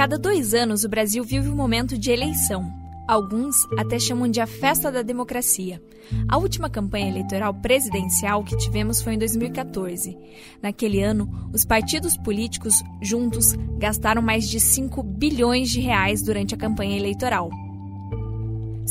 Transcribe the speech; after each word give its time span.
cada 0.00 0.16
dois 0.16 0.54
anos, 0.54 0.82
o 0.82 0.88
Brasil 0.88 1.22
vive 1.22 1.50
um 1.50 1.54
momento 1.54 1.98
de 1.98 2.10
eleição. 2.10 2.72
Alguns 3.06 3.54
até 3.76 3.98
chamam 3.98 4.30
de 4.30 4.40
a 4.40 4.46
festa 4.46 4.90
da 4.90 5.02
democracia. 5.02 5.78
A 6.26 6.38
última 6.38 6.70
campanha 6.70 7.10
eleitoral 7.10 7.52
presidencial 7.52 8.42
que 8.42 8.56
tivemos 8.56 9.02
foi 9.02 9.12
em 9.12 9.18
2014. 9.18 10.16
Naquele 10.62 11.02
ano, 11.02 11.50
os 11.52 11.66
partidos 11.66 12.16
políticos 12.16 12.82
juntos 13.02 13.52
gastaram 13.76 14.22
mais 14.22 14.48
de 14.48 14.58
5 14.58 15.02
bilhões 15.02 15.68
de 15.68 15.80
reais 15.80 16.22
durante 16.22 16.54
a 16.54 16.58
campanha 16.58 16.96
eleitoral. 16.96 17.50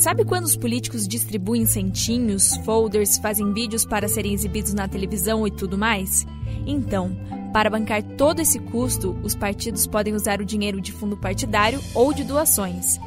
Sabe 0.00 0.24
quando 0.24 0.46
os 0.46 0.56
políticos 0.56 1.06
distribuem 1.06 1.66
centinhos, 1.66 2.56
folders, 2.64 3.18
fazem 3.18 3.52
vídeos 3.52 3.84
para 3.84 4.08
serem 4.08 4.32
exibidos 4.32 4.72
na 4.72 4.88
televisão 4.88 5.46
e 5.46 5.50
tudo 5.50 5.76
mais? 5.76 6.26
Então, 6.66 7.14
para 7.52 7.68
bancar 7.68 8.02
todo 8.16 8.40
esse 8.40 8.58
custo, 8.58 9.14
os 9.22 9.34
partidos 9.34 9.86
podem 9.86 10.14
usar 10.14 10.40
o 10.40 10.44
dinheiro 10.44 10.80
de 10.80 10.90
fundo 10.90 11.18
partidário 11.18 11.78
ou 11.94 12.14
de 12.14 12.24
doações. 12.24 12.98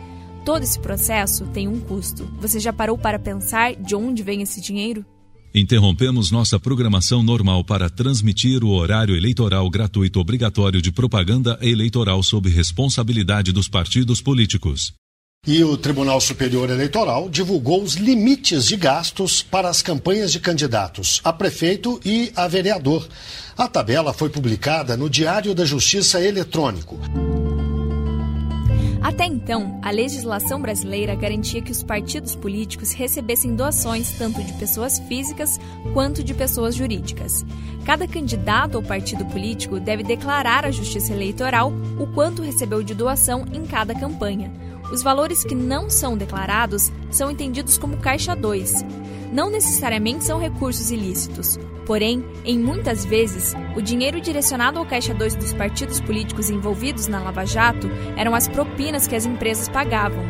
Todo 0.46 0.62
esse 0.62 0.80
processo 0.80 1.48
tem 1.48 1.68
um 1.68 1.80
custo. 1.80 2.32
Você 2.40 2.60
já 2.60 2.72
parou 2.72 2.96
para 2.96 3.18
pensar 3.18 3.74
de 3.74 3.96
onde 3.96 4.22
vem 4.22 4.44
esse 4.44 4.62
dinheiro? 4.62 5.04
Interrompemos 5.52 6.30
nossa 6.30 6.60
programação 6.60 7.24
normal 7.24 7.64
para 7.64 7.90
transmitir 7.90 8.64
o 8.64 8.70
horário 8.70 9.16
eleitoral 9.16 9.68
gratuito 9.68 10.20
obrigatório 10.20 10.80
de 10.80 10.92
propaganda 10.92 11.58
eleitoral 11.60 12.22
sob 12.22 12.52
responsabilidade 12.52 13.52
dos 13.52 13.68
partidos 13.68 14.22
políticos. 14.22 14.94
E 15.46 15.62
o 15.62 15.76
Tribunal 15.76 16.22
Superior 16.22 16.70
Eleitoral 16.70 17.28
divulgou 17.28 17.84
os 17.84 17.96
limites 17.96 18.66
de 18.66 18.78
gastos 18.78 19.44
para 19.44 19.68
as 19.68 19.82
campanhas 19.82 20.32
de 20.32 20.40
candidatos 20.40 21.20
a 21.22 21.34
prefeito 21.34 22.00
e 22.06 22.32
a 22.34 22.48
vereador. 22.48 23.06
A 23.58 23.68
tabela 23.68 24.14
foi 24.14 24.30
publicada 24.30 24.96
no 24.96 25.10
Diário 25.10 25.54
da 25.54 25.66
Justiça 25.66 26.22
Eletrônico. 26.22 26.98
Até 29.02 29.26
então, 29.26 29.82
a 29.84 29.92
legislação 29.92 30.62
brasileira 30.62 31.14
garantia 31.14 31.62
que 31.62 31.74
os 31.74 31.84
partidos 31.84 32.38
políticos 32.38 32.94
recebessem 32.94 33.54
doações 33.54 34.12
tanto 34.12 34.42
de 34.42 34.54
pessoas 34.54 34.98
físicas 35.10 35.60
quanto 35.94 36.24
de 36.24 36.34
pessoas 36.34 36.74
jurídicas. 36.74 37.46
Cada 37.84 38.08
candidato 38.08 38.76
ou 38.76 38.82
partido 38.82 39.26
político 39.26 39.78
deve 39.78 40.04
declarar 40.04 40.64
à 40.64 40.72
Justiça 40.72 41.12
Eleitoral 41.12 41.74
o 42.00 42.08
quanto 42.08 42.42
recebeu 42.42 42.82
de 42.82 42.94
doação 42.94 43.46
em 43.52 43.66
cada 43.66 43.94
campanha. 43.94 44.50
Os 44.94 45.02
valores 45.02 45.44
que 45.44 45.56
não 45.56 45.90
são 45.90 46.16
declarados 46.16 46.92
são 47.10 47.32
entendidos 47.32 47.80
como 47.80 47.98
caixa 47.98 48.36
2. 48.36 48.86
Não 49.34 49.50
necessariamente 49.50 50.24
são 50.24 50.38
recursos 50.38 50.92
ilícitos. 50.92 51.58
Porém, 51.84 52.24
em 52.46 52.60
muitas 52.60 53.04
vezes, 53.04 53.56
o 53.76 53.82
dinheiro 53.82 54.22
direcionado 54.22 54.78
ao 54.78 54.86
caixa 54.86 55.12
2 55.12 55.34
dos 55.34 55.52
partidos 55.52 56.00
políticos 56.00 56.52
envolvidos 56.52 57.08
na 57.08 57.20
Lava 57.24 57.44
Jato 57.44 57.90
eram 58.16 58.36
as 58.36 58.48
propinas 58.48 59.08
que 59.08 59.16
as 59.16 59.26
empresas 59.26 59.68
pagavam. 59.68 60.24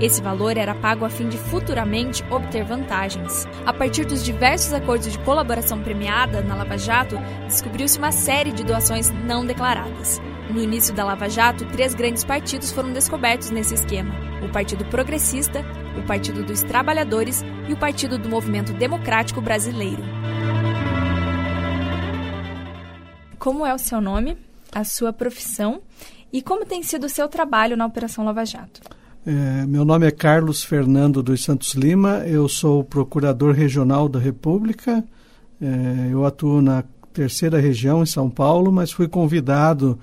Esse 0.00 0.22
valor 0.22 0.56
era 0.56 0.76
pago 0.76 1.04
a 1.04 1.10
fim 1.10 1.28
de 1.28 1.36
futuramente 1.36 2.24
obter 2.30 2.64
vantagens. 2.64 3.48
A 3.66 3.72
partir 3.72 4.04
dos 4.04 4.24
diversos 4.24 4.72
acordos 4.72 5.10
de 5.10 5.18
colaboração 5.18 5.82
premiada 5.82 6.40
na 6.40 6.54
Lava 6.54 6.78
Jato, 6.78 7.16
descobriu-se 7.48 7.98
uma 7.98 8.12
série 8.12 8.52
de 8.52 8.62
doações 8.62 9.10
não 9.10 9.44
declaradas. 9.44 10.20
No 10.50 10.60
início 10.60 10.94
da 10.94 11.04
Lava 11.04 11.28
Jato, 11.28 11.64
três 11.66 11.94
grandes 11.94 12.22
partidos 12.22 12.70
foram 12.70 12.92
descobertos 12.92 13.50
nesse 13.50 13.74
esquema: 13.74 14.14
o 14.44 14.48
Partido 14.50 14.84
Progressista, 14.84 15.64
o 15.98 16.06
Partido 16.06 16.44
dos 16.44 16.62
Trabalhadores 16.62 17.42
e 17.68 17.72
o 17.72 17.76
Partido 17.76 18.18
do 18.18 18.28
Movimento 18.28 18.72
Democrático 18.72 19.40
Brasileiro. 19.40 20.02
Como 23.38 23.64
é 23.66 23.74
o 23.74 23.78
seu 23.78 24.00
nome, 24.00 24.36
a 24.72 24.84
sua 24.84 25.12
profissão 25.12 25.80
e 26.32 26.42
como 26.42 26.64
tem 26.64 26.82
sido 26.82 27.04
o 27.04 27.08
seu 27.08 27.28
trabalho 27.28 27.76
na 27.76 27.86
Operação 27.86 28.24
Lava 28.24 28.44
Jato? 28.44 28.80
É, 29.26 29.64
meu 29.66 29.84
nome 29.84 30.06
é 30.06 30.10
Carlos 30.10 30.62
Fernando 30.62 31.22
dos 31.22 31.42
Santos 31.42 31.74
Lima, 31.74 32.24
eu 32.26 32.48
sou 32.48 32.84
procurador 32.84 33.54
regional 33.54 34.08
da 34.08 34.18
República, 34.18 35.02
é, 35.60 36.08
eu 36.10 36.26
atuo 36.26 36.60
na 36.60 36.84
terceira 37.12 37.58
região 37.60 38.02
em 38.02 38.06
São 38.06 38.28
Paulo, 38.28 38.72
mas 38.72 38.92
fui 38.92 39.08
convidado 39.08 39.98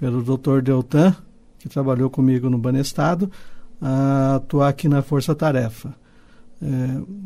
pelo 0.00 0.22
Dr. 0.22 0.62
Deltan, 0.62 1.14
que 1.58 1.68
trabalhou 1.68 2.08
comigo 2.08 2.48
no 2.48 2.56
Banestado, 2.56 3.30
a 3.78 4.36
atuar 4.36 4.70
aqui 4.70 4.88
na 4.88 5.02
Força 5.02 5.34
Tarefa. 5.34 5.94
É, 6.62 6.66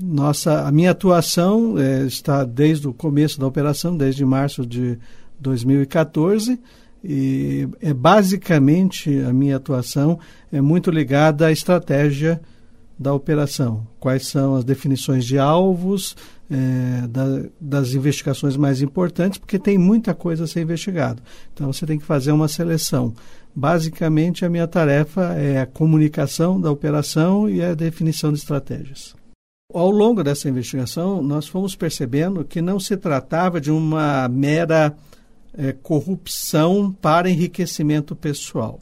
nossa, 0.02 0.66
a 0.66 0.72
minha 0.72 0.90
atuação 0.90 1.78
é, 1.78 2.02
está 2.02 2.42
desde 2.42 2.88
o 2.88 2.92
começo 2.92 3.38
da 3.38 3.46
operação, 3.46 3.96
desde 3.96 4.24
março 4.24 4.66
de 4.66 4.98
2014, 5.38 6.60
e 7.04 7.68
é 7.80 7.94
basicamente 7.94 9.20
a 9.20 9.32
minha 9.32 9.56
atuação 9.56 10.18
é 10.50 10.60
muito 10.60 10.90
ligada 10.90 11.46
à 11.46 11.52
estratégia 11.52 12.40
da 12.98 13.12
operação. 13.12 13.86
Quais 13.98 14.26
são 14.26 14.54
as 14.54 14.64
definições 14.64 15.24
de 15.24 15.38
alvos, 15.38 16.16
é, 16.50 17.06
da, 17.06 17.48
das 17.60 17.94
investigações 17.94 18.56
mais 18.56 18.82
importantes, 18.82 19.38
porque 19.38 19.58
tem 19.58 19.78
muita 19.78 20.14
coisa 20.14 20.44
a 20.44 20.46
ser 20.46 20.60
investigado. 20.60 21.22
Então 21.52 21.72
você 21.72 21.86
tem 21.86 21.98
que 21.98 22.04
fazer 22.04 22.32
uma 22.32 22.48
seleção. 22.48 23.14
Basicamente, 23.54 24.44
a 24.44 24.50
minha 24.50 24.66
tarefa 24.66 25.34
é 25.34 25.60
a 25.60 25.66
comunicação 25.66 26.60
da 26.60 26.70
operação 26.70 27.48
e 27.48 27.62
a 27.62 27.74
definição 27.74 28.32
de 28.32 28.38
estratégias. 28.38 29.14
Ao 29.72 29.90
longo 29.90 30.22
dessa 30.22 30.48
investigação, 30.48 31.22
nós 31.22 31.46
fomos 31.48 31.74
percebendo 31.74 32.44
que 32.44 32.60
não 32.60 32.78
se 32.78 32.96
tratava 32.96 33.60
de 33.60 33.70
uma 33.70 34.28
mera 34.28 34.94
é, 35.56 35.72
corrupção 35.72 36.92
para 37.00 37.30
enriquecimento 37.30 38.14
pessoal. 38.14 38.78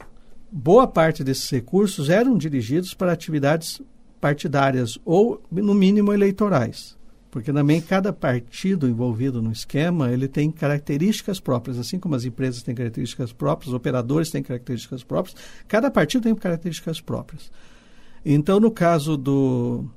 Boa 0.51 0.85
parte 0.85 1.23
desses 1.23 1.49
recursos 1.49 2.09
eram 2.09 2.37
dirigidos 2.37 2.93
para 2.93 3.11
atividades 3.11 3.81
partidárias 4.23 4.97
ou, 5.03 5.43
no 5.51 5.73
mínimo, 5.73 6.13
eleitorais. 6.13 6.97
Porque 7.29 7.51
também 7.51 7.81
cada 7.81 8.13
partido 8.13 8.87
envolvido 8.87 9.41
no 9.41 9.51
esquema, 9.51 10.09
ele 10.09 10.29
tem 10.29 10.49
características 10.49 11.41
próprias, 11.41 11.77
assim 11.77 11.99
como 11.99 12.15
as 12.15 12.23
empresas 12.23 12.63
têm 12.63 12.73
características 12.73 13.33
próprias, 13.33 13.67
os 13.67 13.73
operadores 13.73 14.31
têm 14.31 14.41
características 14.41 15.03
próprias, 15.03 15.35
cada 15.67 15.91
partido 15.91 16.23
tem 16.23 16.33
características 16.35 17.01
próprias. 17.01 17.51
Então, 18.23 18.61
no 18.61 18.71
caso 18.71 19.17
do 19.17 19.89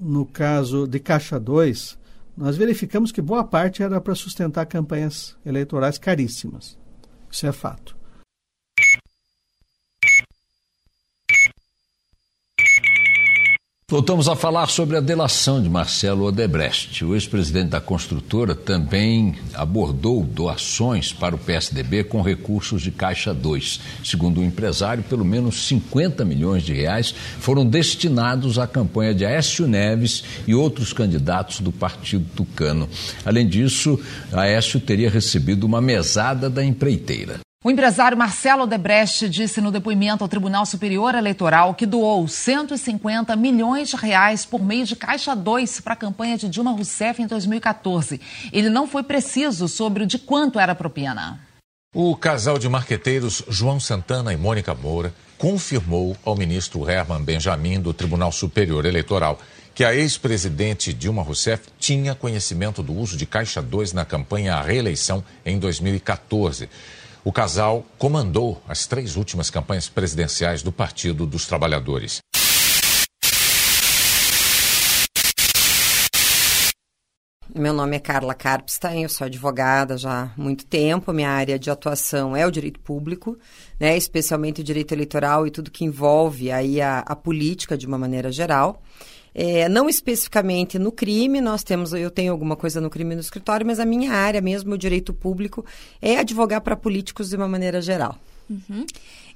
no 0.00 0.24
caso 0.24 0.86
de 0.86 1.00
Caixa 1.00 1.40
2, 1.40 1.98
nós 2.36 2.56
verificamos 2.56 3.10
que 3.10 3.20
boa 3.20 3.42
parte 3.42 3.82
era 3.82 4.00
para 4.00 4.14
sustentar 4.14 4.66
campanhas 4.66 5.36
eleitorais 5.44 5.98
caríssimas. 5.98 6.78
Isso 7.28 7.44
é 7.44 7.50
fato. 7.50 7.96
Voltamos 13.92 14.26
a 14.26 14.34
falar 14.34 14.68
sobre 14.68 14.96
a 14.96 15.02
delação 15.02 15.62
de 15.62 15.68
Marcelo 15.68 16.24
Odebrecht. 16.24 17.04
O 17.04 17.14
ex-presidente 17.14 17.68
da 17.68 17.80
construtora 17.80 18.54
também 18.54 19.34
abordou 19.52 20.22
doações 20.22 21.12
para 21.12 21.34
o 21.34 21.38
PSDB 21.38 22.02
com 22.04 22.22
recursos 22.22 22.80
de 22.80 22.90
Caixa 22.90 23.34
2. 23.34 23.80
Segundo 24.02 24.40
o 24.40 24.44
empresário, 24.44 25.02
pelo 25.02 25.26
menos 25.26 25.66
50 25.66 26.24
milhões 26.24 26.62
de 26.62 26.72
reais 26.72 27.14
foram 27.38 27.66
destinados 27.66 28.58
à 28.58 28.66
campanha 28.66 29.14
de 29.14 29.26
Aécio 29.26 29.68
Neves 29.68 30.24
e 30.46 30.54
outros 30.54 30.94
candidatos 30.94 31.60
do 31.60 31.70
Partido 31.70 32.24
Tucano. 32.34 32.88
Além 33.26 33.46
disso, 33.46 34.00
Aécio 34.32 34.80
teria 34.80 35.10
recebido 35.10 35.64
uma 35.64 35.82
mesada 35.82 36.48
da 36.48 36.64
empreiteira. 36.64 37.40
O 37.64 37.70
empresário 37.70 38.18
Marcelo 38.18 38.64
Odebrecht 38.64 39.28
disse 39.28 39.60
no 39.60 39.70
depoimento 39.70 40.24
ao 40.24 40.28
Tribunal 40.28 40.66
Superior 40.66 41.14
Eleitoral 41.14 41.74
que 41.74 41.86
doou 41.86 42.26
150 42.26 43.36
milhões 43.36 43.90
de 43.90 43.94
reais 43.94 44.44
por 44.44 44.60
meio 44.60 44.84
de 44.84 44.96
Caixa 44.96 45.32
2 45.36 45.80
para 45.80 45.92
a 45.92 45.96
campanha 45.96 46.36
de 46.36 46.48
Dilma 46.48 46.72
Rousseff 46.72 47.22
em 47.22 47.26
2014. 47.28 48.20
Ele 48.52 48.68
não 48.68 48.88
foi 48.88 49.04
preciso 49.04 49.68
sobre 49.68 50.06
de 50.06 50.18
quanto 50.18 50.58
era 50.58 50.72
a 50.72 50.74
propina. 50.74 51.38
O 51.94 52.16
casal 52.16 52.58
de 52.58 52.68
marqueteiros 52.68 53.44
João 53.48 53.78
Santana 53.78 54.32
e 54.32 54.36
Mônica 54.36 54.74
Moura 54.74 55.14
confirmou 55.38 56.16
ao 56.24 56.34
ministro 56.34 56.90
Herman 56.90 57.22
Benjamin 57.22 57.80
do 57.80 57.94
Tribunal 57.94 58.32
Superior 58.32 58.86
Eleitoral 58.86 59.38
que 59.72 59.84
a 59.84 59.94
ex-presidente 59.94 60.92
Dilma 60.92 61.22
Rousseff 61.22 61.68
tinha 61.78 62.14
conhecimento 62.14 62.82
do 62.82 62.92
uso 62.92 63.16
de 63.16 63.24
Caixa 63.24 63.62
2 63.62 63.92
na 63.92 64.04
campanha 64.04 64.56
à 64.56 64.62
reeleição 64.62 65.22
em 65.46 65.60
2014. 65.60 66.68
O 67.24 67.30
casal 67.30 67.86
comandou 67.98 68.60
as 68.68 68.84
três 68.84 69.14
últimas 69.14 69.48
campanhas 69.48 69.88
presidenciais 69.88 70.60
do 70.60 70.72
Partido 70.72 71.24
dos 71.24 71.46
Trabalhadores. 71.46 72.18
Meu 77.54 77.72
nome 77.72 77.94
é 77.94 78.00
Carla 78.00 78.34
Karpstein, 78.34 79.04
eu 79.04 79.08
sou 79.08 79.26
advogada 79.26 79.96
já 79.96 80.22
há 80.22 80.40
muito 80.40 80.66
tempo. 80.66 81.12
Minha 81.12 81.30
área 81.30 81.58
de 81.58 81.70
atuação 81.70 82.36
é 82.36 82.44
o 82.44 82.50
direito 82.50 82.80
público, 82.80 83.38
né, 83.78 83.96
especialmente 83.96 84.62
o 84.62 84.64
direito 84.64 84.92
eleitoral 84.92 85.46
e 85.46 85.50
tudo 85.52 85.70
que 85.70 85.84
envolve 85.84 86.50
aí 86.50 86.80
a, 86.80 87.00
a 87.00 87.14
política 87.14 87.78
de 87.78 87.86
uma 87.86 87.98
maneira 87.98 88.32
geral. 88.32 88.82
É, 89.34 89.68
não 89.68 89.88
especificamente 89.88 90.78
no 90.78 90.92
crime, 90.92 91.40
nós 91.40 91.62
temos, 91.62 91.92
eu 91.92 92.10
tenho 92.10 92.32
alguma 92.32 92.56
coisa 92.56 92.80
no 92.80 92.90
crime 92.90 93.14
no 93.14 93.20
escritório, 93.20 93.66
mas 93.66 93.80
a 93.80 93.84
minha 93.84 94.12
área 94.12 94.40
mesmo, 94.40 94.74
o 94.74 94.78
direito 94.78 95.14
público, 95.14 95.64
é 96.00 96.18
advogar 96.18 96.60
para 96.60 96.76
políticos 96.76 97.30
de 97.30 97.36
uma 97.36 97.48
maneira 97.48 97.80
geral. 97.80 98.18
Uhum. 98.50 98.84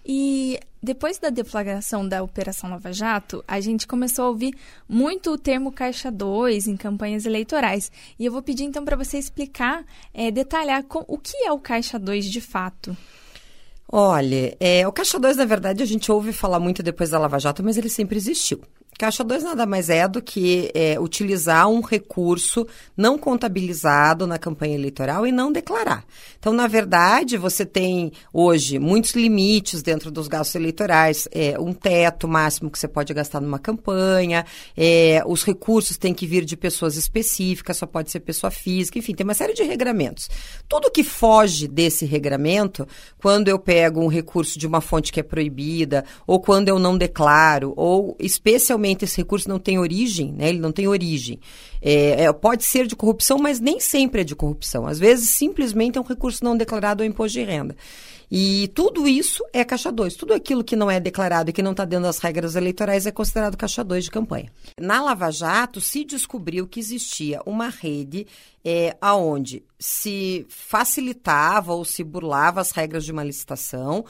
E 0.09 0.61
depois 0.81 1.19
da 1.19 1.31
deflagração 1.31 2.07
da 2.09 2.23
Operação 2.23 2.71
Lava 2.71 2.93
Jato, 2.93 3.43
a 3.49 3.61
gente 3.61 3.89
começou 3.89 4.27
a 4.27 4.29
ouvir 4.29 4.55
muito 4.89 5.33
o 5.33 5.39
termo 5.39 5.73
Caixa 5.73 6.13
2 6.13 6.69
em 6.69 6.77
campanhas 6.77 7.27
eleitorais. 7.27 7.91
E 8.17 8.25
eu 8.25 8.31
vou 8.31 8.41
pedir 8.41 8.63
então 8.63 8.85
para 8.85 8.97
você 8.97 9.19
explicar, 9.19 9.85
é, 10.15 10.31
detalhar 10.31 10.85
com, 10.85 11.05
o 11.09 11.19
que 11.19 11.37
é 11.45 11.51
o 11.51 11.59
Caixa 11.59 11.99
2 11.99 12.27
de 12.27 12.41
fato. 12.41 12.97
Olha, 13.91 14.57
é, 14.61 14.87
o 14.87 14.93
Caixa 14.93 15.19
2, 15.19 15.37
na 15.37 15.45
verdade, 15.45 15.83
a 15.83 15.87
gente 15.87 16.11
ouve 16.13 16.33
falar 16.33 16.61
muito 16.61 16.85
depois 16.85 17.11
da 17.11 17.19
Lava 17.19 17.41
Jato, 17.41 17.65
mas 17.65 17.77
ele 17.77 17.89
sempre 17.89 18.17
existiu. 18.17 18.61
Caixa 18.99 19.23
2 19.23 19.43
nada 19.43 19.67
mais 19.67 19.91
é 19.91 20.09
do 20.09 20.23
que 20.23 20.71
é, 20.75 20.99
utilizar 20.99 21.69
um 21.69 21.83
recurso 21.83 22.67
não 22.97 23.19
contabilizado 23.19 24.27
na 24.27 24.39
campanha 24.39 24.75
eleitoral 24.75 25.27
e 25.27 25.33
não 25.33 25.53
declarar. 25.53 26.03
Então, 26.39 26.51
na 26.51 26.67
verdade, 26.67 27.37
você 27.37 27.67
tem 27.67 28.11
hoje 28.33 28.79
muitos 28.79 29.13
limites 29.13 29.83
dentro 29.83 30.11
dos 30.11 30.29
gastos 30.29 30.55
eleitorais, 30.55 31.29
é, 31.31 31.61
um 31.61 31.75
teto 31.75 32.27
máximo 32.27 32.71
que 32.71 32.79
você 32.79 32.89
pode 32.89 33.13
gastar 33.13 33.39
numa 33.39 33.59
campanha, 33.59 34.47
é, 34.75 35.23
os 35.27 35.45
recursos 35.45 35.99
têm 35.99 36.15
que 36.15 36.27
vir 36.27 36.47
de 36.47 36.57
pessoas 36.57 36.97
específicas, 36.97 37.77
só 37.77 37.85
pode 37.85 38.11
ser 38.11 38.21
pessoa 38.21 38.51
física, 38.51 38.99
enfim, 38.99 39.15
tem 39.15 39.25
uma 39.25 39.35
série 39.35 39.53
de 39.53 39.63
regramentos. 39.63 40.31
Tudo 40.67 40.91
que 40.91 41.05
foge 41.05 41.69
desse 41.69 42.07
regramento, 42.07 42.89
quando 43.19 43.49
eu 43.49 43.59
pego 43.59 44.01
um 44.01 44.09
recurso 44.09 44.59
de 44.59 44.67
uma 44.67 44.81
fonte 44.81 45.13
que 45.13 45.21
é 45.21 45.23
proibida, 45.23 46.03
ou 46.27 46.41
quando 46.41 46.71
eu 46.71 46.79
não 46.79 46.97
declaro, 46.97 47.75
ou 47.77 48.17
especialmente 48.19 48.86
esse 48.93 49.17
recurso 49.17 49.49
não 49.49 49.59
tem 49.59 49.79
origem, 49.79 50.33
né? 50.33 50.49
Ele 50.49 50.59
não 50.59 50.73
tem 50.73 50.87
origem. 50.87 51.41
É, 51.81 52.25
é, 52.25 52.33
pode 52.33 52.65
ser 52.65 52.87
de 52.87 52.97
corrupção, 52.97 53.39
mas 53.39 53.61
nem 53.61 53.81
sempre 53.81 54.21
é 54.23 54.25
de 54.25 54.35
corrupção. 54.35 54.87
Às 54.87 54.99
vezes, 54.99 55.31
simplesmente 55.31 55.99
é 55.99 56.01
um 56.01 56.05
recurso 56.05 56.45
não 56.45 56.57
declarado 56.57 57.03
ao 57.03 57.07
imposto 57.09 57.39
de 57.39 57.45
renda. 57.45 57.77
E 58.31 58.69
tudo 58.75 59.07
isso 59.07 59.45
é 59.53 59.65
caixa 59.65 59.93
2. 59.93 60.17
Tudo 60.17 60.35
aquilo 60.35 60.65
que 60.65 60.75
não 60.75 60.91
é 60.91 60.99
declarado 60.99 61.51
e 61.51 61.53
que 61.53 61.63
não 61.63 61.71
está 61.71 61.85
dentro 61.85 62.07
das 62.07 62.19
regras 62.19 62.57
eleitorais 62.57 63.07
é 63.07 63.13
considerado 63.13 63.57
caixa 63.57 63.85
2 63.85 64.05
de 64.05 64.11
campanha. 64.11 64.51
Na 64.81 65.03
Lava 65.03 65.31
Jato, 65.31 65.81
se 65.81 66.05
descobriu 66.05 66.67
que 66.67 66.81
existia 66.81 67.41
uma 67.47 67.69
rede 67.69 68.27
é, 68.65 68.97
aonde 69.01 69.63
se 69.79 70.47
facilitava 70.49 71.75
ou 71.75 71.85
se 71.85 72.03
burlava 72.03 72.61
as 72.61 72.71
regras 72.71 73.05
de 73.05 73.13
uma 73.13 73.23
licitação, 73.23 74.05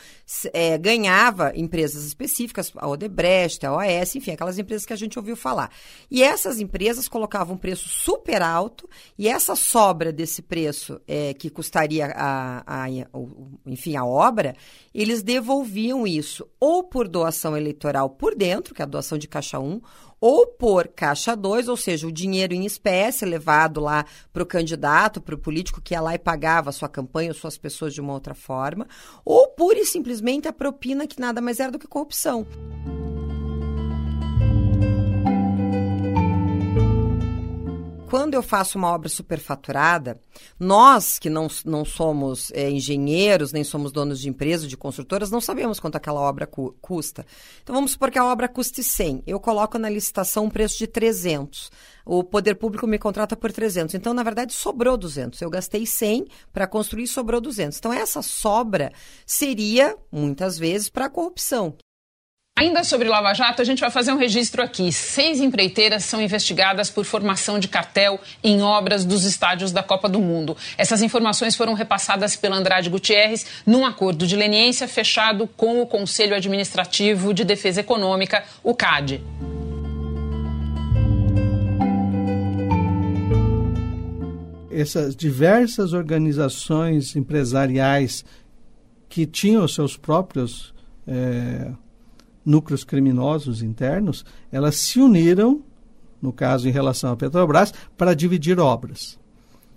é, 0.52 0.78
ganhava 0.78 1.52
empresas 1.56 2.04
específicas, 2.04 2.72
a 2.76 2.88
Odebrecht, 2.88 3.66
a 3.66 3.72
OAS, 3.72 4.14
enfim, 4.14 4.30
aquelas 4.30 4.58
empresas 4.58 4.86
que 4.86 4.92
a 4.92 4.96
gente 4.96 5.18
ouviu 5.18 5.36
falar. 5.36 5.70
E 6.10 6.22
essas 6.22 6.60
empresas 6.60 7.08
colocavam 7.08 7.56
um 7.56 7.58
preço 7.58 7.88
super 7.88 8.42
alto 8.42 8.88
e 9.18 9.28
essa 9.28 9.56
sobra 9.56 10.12
desse 10.12 10.40
preço 10.40 11.00
é, 11.06 11.34
que 11.34 11.50
custaria 11.50 12.06
a, 12.06 12.62
a, 12.66 12.84
a, 12.84 12.90
enfim, 13.66 13.96
a 13.96 14.04
obra, 14.04 14.54
eles 14.94 15.22
devolviam 15.22 16.06
isso 16.06 16.48
ou 16.60 16.84
por 16.84 17.08
doação 17.08 17.56
eleitoral 17.56 18.10
por 18.10 18.34
dentro, 18.34 18.74
que 18.74 18.82
é 18.82 18.84
a 18.84 18.88
doação 18.88 19.18
de 19.18 19.26
caixa 19.26 19.58
1, 19.58 19.80
ou 20.20 20.46
por 20.46 20.88
caixa 20.88 21.36
2, 21.36 21.68
ou 21.68 21.76
seja, 21.76 22.06
o 22.06 22.12
dinheiro 22.12 22.54
em 22.54 22.64
espécie 22.64 23.24
levado 23.24 23.80
lá 23.80 24.04
para 24.32 24.42
o 24.42 24.46
candidato, 24.46 25.20
para 25.20 25.34
o 25.34 25.38
político 25.38 25.80
que 25.80 25.94
ia 25.94 26.00
lá 26.00 26.14
e 26.14 26.18
pagava 26.18 26.70
a 26.70 26.72
sua 26.72 26.88
campanha 26.88 27.30
ou 27.30 27.34
suas 27.34 27.58
pessoas 27.58 27.94
de 27.94 28.00
uma 28.00 28.12
outra 28.12 28.34
forma, 28.34 28.86
ou 29.24 29.48
pura 29.48 29.78
e 29.78 29.86
simplesmente 29.86 30.48
a 30.48 30.52
propina 30.52 31.06
que 31.06 31.20
nada 31.20 31.40
mais 31.40 31.60
era 31.60 31.72
do 31.72 31.78
que 31.78 31.86
corrupção. 31.86 32.46
Quando 38.08 38.34
eu 38.34 38.42
faço 38.42 38.78
uma 38.78 38.88
obra 38.92 39.08
superfaturada, 39.08 40.20
nós 40.58 41.18
que 41.18 41.28
não, 41.28 41.48
não 41.64 41.84
somos 41.84 42.52
é, 42.52 42.70
engenheiros, 42.70 43.52
nem 43.52 43.64
somos 43.64 43.90
donos 43.90 44.20
de 44.20 44.28
empresa, 44.28 44.68
de 44.68 44.76
construtoras, 44.76 45.30
não 45.30 45.40
sabemos 45.40 45.80
quanto 45.80 45.96
aquela 45.96 46.20
obra 46.20 46.46
cu 46.46 46.76
custa. 46.80 47.26
Então 47.62 47.74
vamos 47.74 47.92
supor 47.92 48.10
que 48.10 48.18
a 48.18 48.24
obra 48.24 48.48
custe 48.48 48.82
100. 48.82 49.24
Eu 49.26 49.40
coloco 49.40 49.78
na 49.78 49.90
licitação 49.90 50.44
um 50.44 50.50
preço 50.50 50.78
de 50.78 50.86
300. 50.86 51.70
O 52.04 52.22
poder 52.22 52.54
público 52.54 52.86
me 52.86 52.98
contrata 52.98 53.36
por 53.36 53.50
300. 53.50 53.94
Então, 53.96 54.14
na 54.14 54.22
verdade, 54.22 54.52
sobrou 54.52 54.96
200. 54.96 55.40
Eu 55.42 55.50
gastei 55.50 55.84
100 55.84 56.28
para 56.52 56.66
construir, 56.66 57.08
sobrou 57.08 57.40
200. 57.40 57.76
Então, 57.76 57.92
essa 57.92 58.22
sobra 58.22 58.92
seria, 59.26 59.96
muitas 60.12 60.56
vezes, 60.56 60.88
para 60.88 61.06
a 61.06 61.10
corrupção. 61.10 61.76
Ainda 62.58 62.82
sobre 62.84 63.06
Lava 63.06 63.34
Jato, 63.34 63.60
a 63.60 63.64
gente 63.66 63.80
vai 63.80 63.90
fazer 63.90 64.12
um 64.12 64.16
registro 64.16 64.62
aqui. 64.62 64.90
Seis 64.90 65.40
empreiteiras 65.40 66.06
são 66.06 66.22
investigadas 66.22 66.88
por 66.88 67.04
formação 67.04 67.58
de 67.58 67.68
cartel 67.68 68.18
em 68.42 68.62
obras 68.62 69.04
dos 69.04 69.24
estádios 69.24 69.72
da 69.72 69.82
Copa 69.82 70.08
do 70.08 70.20
Mundo. 70.20 70.56
Essas 70.78 71.02
informações 71.02 71.54
foram 71.54 71.74
repassadas 71.74 72.34
pela 72.34 72.56
Andrade 72.56 72.88
Gutierrez 72.88 73.44
num 73.66 73.84
acordo 73.84 74.26
de 74.26 74.34
leniência 74.34 74.88
fechado 74.88 75.46
com 75.54 75.82
o 75.82 75.86
Conselho 75.86 76.34
Administrativo 76.34 77.34
de 77.34 77.44
Defesa 77.44 77.82
Econômica, 77.82 78.42
o 78.64 78.74
CAD. 78.74 79.22
Essas 84.70 85.14
diversas 85.14 85.92
organizações 85.92 87.16
empresariais 87.16 88.24
que 89.10 89.26
tinham 89.26 89.68
seus 89.68 89.94
próprios. 89.94 90.74
É 91.06 91.85
núcleos 92.46 92.84
criminosos 92.84 93.60
internos, 93.60 94.24
elas 94.52 94.76
se 94.76 95.00
uniram, 95.00 95.62
no 96.22 96.32
caso 96.32 96.68
em 96.68 96.72
relação 96.72 97.12
à 97.12 97.16
Petrobras, 97.16 97.74
para 97.96 98.14
dividir 98.14 98.60
obras. 98.60 99.18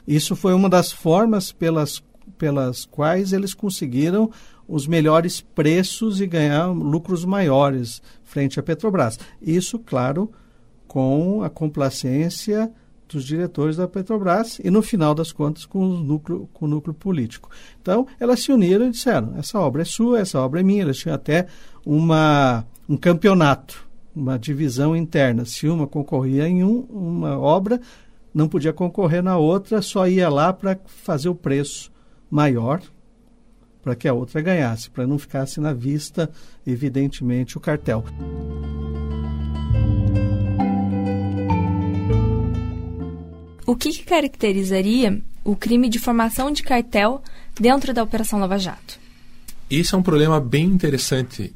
Isso 0.08 0.36
foi 0.36 0.54
uma 0.54 0.70
das 0.70 0.92
formas 0.92 1.52
pelas, 1.52 2.04
pelas 2.38 2.86
quais 2.86 3.34
eles 3.34 3.56
conseguiram 3.56 4.30
os 4.68 4.86
melhores 4.86 5.42
preços 5.42 6.22
e 6.22 6.28
ganhar 6.28 6.68
lucros 6.68 7.26
maiores 7.26 8.02
frente 8.24 8.60
à 8.60 8.64
Petrobras. 8.64 9.20
Isso, 9.42 9.80
claro, 9.80 10.32
com 10.88 11.42
a 11.44 11.50
complacência 11.50 12.72
dos 13.10 13.26
diretores 13.26 13.78
da 13.78 13.88
Petrobras 13.88 14.60
e, 14.64 14.70
no 14.70 14.82
final 14.82 15.14
das 15.14 15.32
contas, 15.32 15.66
com 15.66 15.80
o 15.80 15.98
núcleo, 15.98 16.50
com 16.54 16.66
o 16.66 16.68
núcleo 16.68 16.94
político. 16.94 17.50
Então, 17.82 18.08
elas 18.20 18.42
se 18.42 18.52
uniram 18.52 18.88
e 18.88 18.92
disseram: 18.92 19.36
essa 19.38 19.60
obra 19.60 19.82
é 19.82 19.86
sua, 19.86 20.20
essa 20.20 20.40
obra 20.40 20.60
é 20.60 20.64
minha. 20.64 20.84
Elas 20.84 20.98
tinham 20.98 21.16
até 21.16 21.48
uma, 21.86 22.66
um 22.88 22.96
campeonato, 22.96 23.88
uma 24.16 24.38
divisão 24.38 24.96
interna. 24.96 25.46
Se 25.46 25.68
uma 25.68 25.88
concorria 25.88 26.48
em 26.48 26.64
um, 26.64 26.82
uma 26.90 27.38
obra, 27.38 27.82
não 28.34 28.48
podia 28.48 28.72
concorrer 28.72 29.24
na 29.24 29.38
outra, 29.38 29.82
só 29.82 30.08
ia 30.08 30.30
lá 30.30 30.54
para 30.54 30.80
fazer 30.86 31.30
o 31.30 31.36
preço 31.36 31.92
maior 32.30 32.82
para 33.82 33.96
que 33.96 34.08
a 34.08 34.14
outra 34.14 34.42
ganhasse, 34.42 34.90
para 34.90 35.08
não 35.08 35.18
ficasse 35.18 35.60
na 35.60 35.74
vista, 35.74 36.30
evidentemente, 36.66 37.58
o 37.58 37.62
cartel. 37.62 38.04
O 43.70 43.76
que, 43.76 43.92
que 43.92 44.04
caracterizaria 44.04 45.22
o 45.44 45.56
crime 45.56 45.90
de 45.90 46.00
formação 46.00 46.50
de 46.50 46.64
cartel 46.64 47.22
dentro 47.54 47.94
da 47.94 48.02
Operação 48.02 48.40
Lava 48.40 48.58
Jato? 48.58 49.00
Esse 49.70 49.94
é 49.94 49.98
um 50.00 50.02
problema 50.02 50.42
bem 50.42 50.66
interessante 50.66 51.54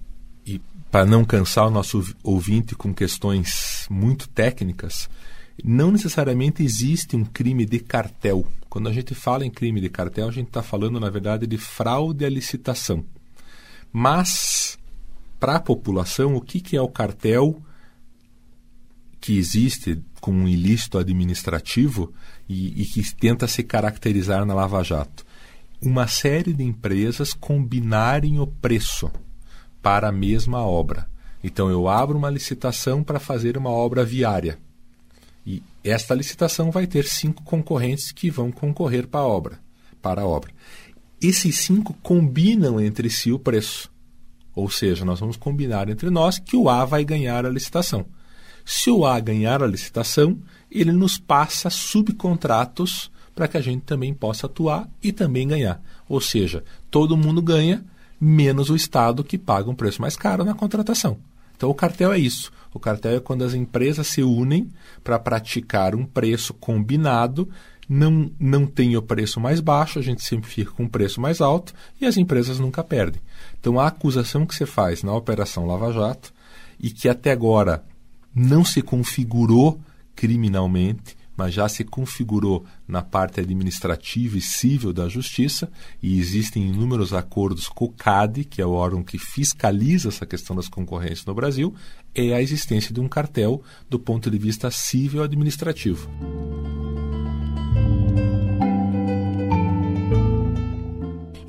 para 0.91 1.07
não 1.07 1.25
cansar 1.25 1.65
o 1.65 1.71
nosso 1.71 2.15
ouvinte 2.21 2.75
com 2.75 2.93
questões 2.93 3.87
muito 3.89 4.29
técnicas, 4.29 5.09
não 5.63 5.89
necessariamente 5.89 6.61
existe 6.61 7.15
um 7.15 7.25
crime 7.25 7.65
de 7.65 7.79
cartel. 7.79 8.45
Quando 8.69 8.89
a 8.89 8.93
gente 8.93 9.15
fala 9.15 9.43
em 9.43 9.49
crime 9.49 9.81
de 9.81 9.89
cartel, 9.89 10.27
a 10.27 10.31
gente 10.31 10.49
está 10.49 10.61
falando, 10.61 10.99
na 10.99 11.09
verdade, 11.09 11.47
de 11.47 11.57
fraude 11.57 12.23
à 12.23 12.29
licitação. 12.29 13.03
Mas, 13.91 14.77
para 15.39 15.55
a 15.55 15.59
população, 15.59 16.35
o 16.35 16.41
que, 16.41 16.59
que 16.59 16.77
é 16.77 16.81
o 16.81 16.87
cartel 16.87 17.59
que 19.23 19.37
existe 19.37 20.03
com 20.19 20.33
um 20.33 20.49
ilícito 20.49 20.97
administrativo 20.97 22.13
e, 22.49 22.81
e 22.81 22.85
que 22.85 23.15
tenta 23.15 23.47
se 23.47 23.63
caracterizar 23.63 24.45
na 24.45 24.53
Lava 24.53 24.83
Jato? 24.83 25.25
Uma 25.81 26.07
série 26.07 26.51
de 26.51 26.61
empresas 26.61 27.33
combinarem 27.33 28.37
o 28.41 28.45
preço 28.45 29.09
para 29.81 30.09
a 30.09 30.11
mesma 30.11 30.59
obra. 30.67 31.07
Então 31.41 31.69
eu 31.69 31.87
abro 31.87 32.17
uma 32.17 32.29
licitação 32.29 33.01
para 33.01 33.17
fazer 33.17 33.57
uma 33.57 33.69
obra 33.69 34.03
viária. 34.03 34.59
E 35.47 35.63
esta 35.85 36.13
licitação 36.13 36.69
vai 36.69 36.85
ter 36.85 37.05
cinco 37.05 37.43
concorrentes 37.43 38.11
que 38.11 38.29
vão 38.29 38.51
concorrer 38.51 39.07
para 39.07 39.21
a 39.21 39.27
obra. 39.27 39.57
Para 40.01 40.23
a 40.23 40.27
obra. 40.27 40.51
Esses 41.21 41.59
cinco 41.59 41.93
combinam 42.03 42.77
entre 42.77 43.09
si 43.09 43.31
o 43.31 43.39
preço. 43.39 43.89
Ou 44.53 44.69
seja, 44.69 45.05
nós 45.05 45.21
vamos 45.21 45.37
combinar 45.37 45.87
entre 45.87 46.09
nós 46.09 46.39
que 46.39 46.57
o 46.57 46.67
A 46.67 46.83
vai 46.83 47.05
ganhar 47.05 47.45
a 47.45 47.49
licitação. 47.49 48.05
Se 48.65 48.89
o 48.89 49.05
A 49.05 49.19
ganhar 49.19 49.61
a 49.61 49.67
licitação, 49.67 50.37
ele 50.71 50.91
nos 50.91 51.17
passa 51.17 51.69
subcontratos 51.69 53.11
para 53.35 53.47
que 53.47 53.57
a 53.57 53.61
gente 53.61 53.81
também 53.81 54.13
possa 54.13 54.45
atuar 54.45 54.89
e 55.01 55.11
também 55.11 55.47
ganhar. 55.47 55.81
Ou 56.07 56.21
seja, 56.21 56.63
todo 56.89 57.17
mundo 57.17 57.41
ganha 57.41 57.83
menos 58.19 58.69
o 58.69 58.75
Estado 58.75 59.23
que 59.23 59.37
paga 59.37 59.69
um 59.69 59.75
preço 59.75 60.01
mais 60.01 60.15
caro 60.15 60.45
na 60.45 60.53
contratação. 60.53 61.17
Então 61.55 61.69
o 61.69 61.75
cartel 61.75 62.13
é 62.13 62.19
isso. 62.19 62.51
O 62.73 62.79
cartel 62.79 63.17
é 63.17 63.19
quando 63.19 63.43
as 63.43 63.53
empresas 63.53 64.07
se 64.07 64.23
unem 64.23 64.69
para 65.03 65.19
praticar 65.19 65.95
um 65.95 66.05
preço 66.05 66.53
combinado 66.53 67.49
não, 67.87 68.31
não 68.39 68.65
tem 68.65 68.95
o 68.95 69.01
preço 69.01 69.39
mais 69.39 69.59
baixo, 69.59 69.99
a 69.99 70.01
gente 70.01 70.23
sempre 70.23 70.49
fica 70.49 70.71
com 70.71 70.85
o 70.85 70.89
preço 70.89 71.19
mais 71.19 71.41
alto 71.41 71.73
e 71.99 72.05
as 72.05 72.17
empresas 72.17 72.59
nunca 72.59 72.83
perdem. 72.83 73.21
Então 73.59 73.79
a 73.79 73.87
acusação 73.87 74.45
que 74.45 74.55
você 74.55 74.65
faz 74.65 75.03
na 75.03 75.13
Operação 75.13 75.65
Lava 75.65 75.91
Jato 75.91 76.33
e 76.79 76.89
que 76.89 77.09
até 77.09 77.31
agora 77.31 77.83
não 78.33 78.63
se 78.63 78.81
configurou 78.81 79.79
criminalmente, 80.15 81.15
mas 81.35 81.53
já 81.53 81.67
se 81.67 81.83
configurou 81.83 82.63
na 82.87 83.01
parte 83.01 83.39
administrativa 83.39 84.37
e 84.37 84.41
civil 84.41 84.93
da 84.93 85.09
Justiça, 85.09 85.71
e 86.01 86.19
existem 86.19 86.67
inúmeros 86.67 87.13
acordos 87.13 87.67
com 87.67 87.85
o 87.85 87.91
CAD, 87.91 88.43
que 88.43 88.61
é 88.61 88.65
o 88.65 88.71
órgão 88.71 89.03
que 89.03 89.17
fiscaliza 89.17 90.09
essa 90.09 90.25
questão 90.25 90.55
das 90.55 90.67
concorrências 90.67 91.25
no 91.25 91.33
Brasil, 91.33 91.73
é 92.13 92.33
a 92.33 92.41
existência 92.41 92.93
de 92.93 92.99
um 92.99 93.07
cartel 93.07 93.63
do 93.89 93.97
ponto 93.97 94.29
de 94.29 94.37
vista 94.37 94.69
civil 94.69 95.23
administrativo. 95.23 96.07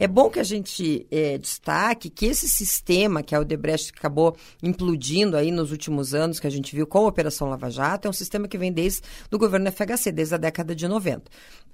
É 0.04 0.06
bom 0.06 0.28
que 0.28 0.38
a 0.38 0.44
gente 0.44 1.06
é, 1.10 1.38
destaque 1.38 2.10
que 2.10 2.26
esse 2.26 2.46
sistema 2.46 3.22
que 3.22 3.34
a 3.34 3.40
Odebrecht 3.40 3.90
acabou 3.96 4.36
implodindo 4.62 5.34
aí 5.34 5.50
nos 5.50 5.72
últimos 5.72 6.12
anos, 6.12 6.38
que 6.38 6.46
a 6.46 6.50
gente 6.50 6.76
viu 6.76 6.86
com 6.86 6.98
a 6.98 7.08
Operação 7.08 7.48
Lava 7.48 7.70
Jato, 7.70 8.06
é 8.06 8.10
um 8.10 8.12
sistema 8.12 8.46
que 8.46 8.58
vem 8.58 8.70
desde 8.70 9.00
o 9.32 9.38
governo 9.38 9.72
FHC, 9.72 10.12
desde 10.12 10.34
a 10.34 10.36
década 10.36 10.74
de 10.74 10.86
90. 10.86 11.22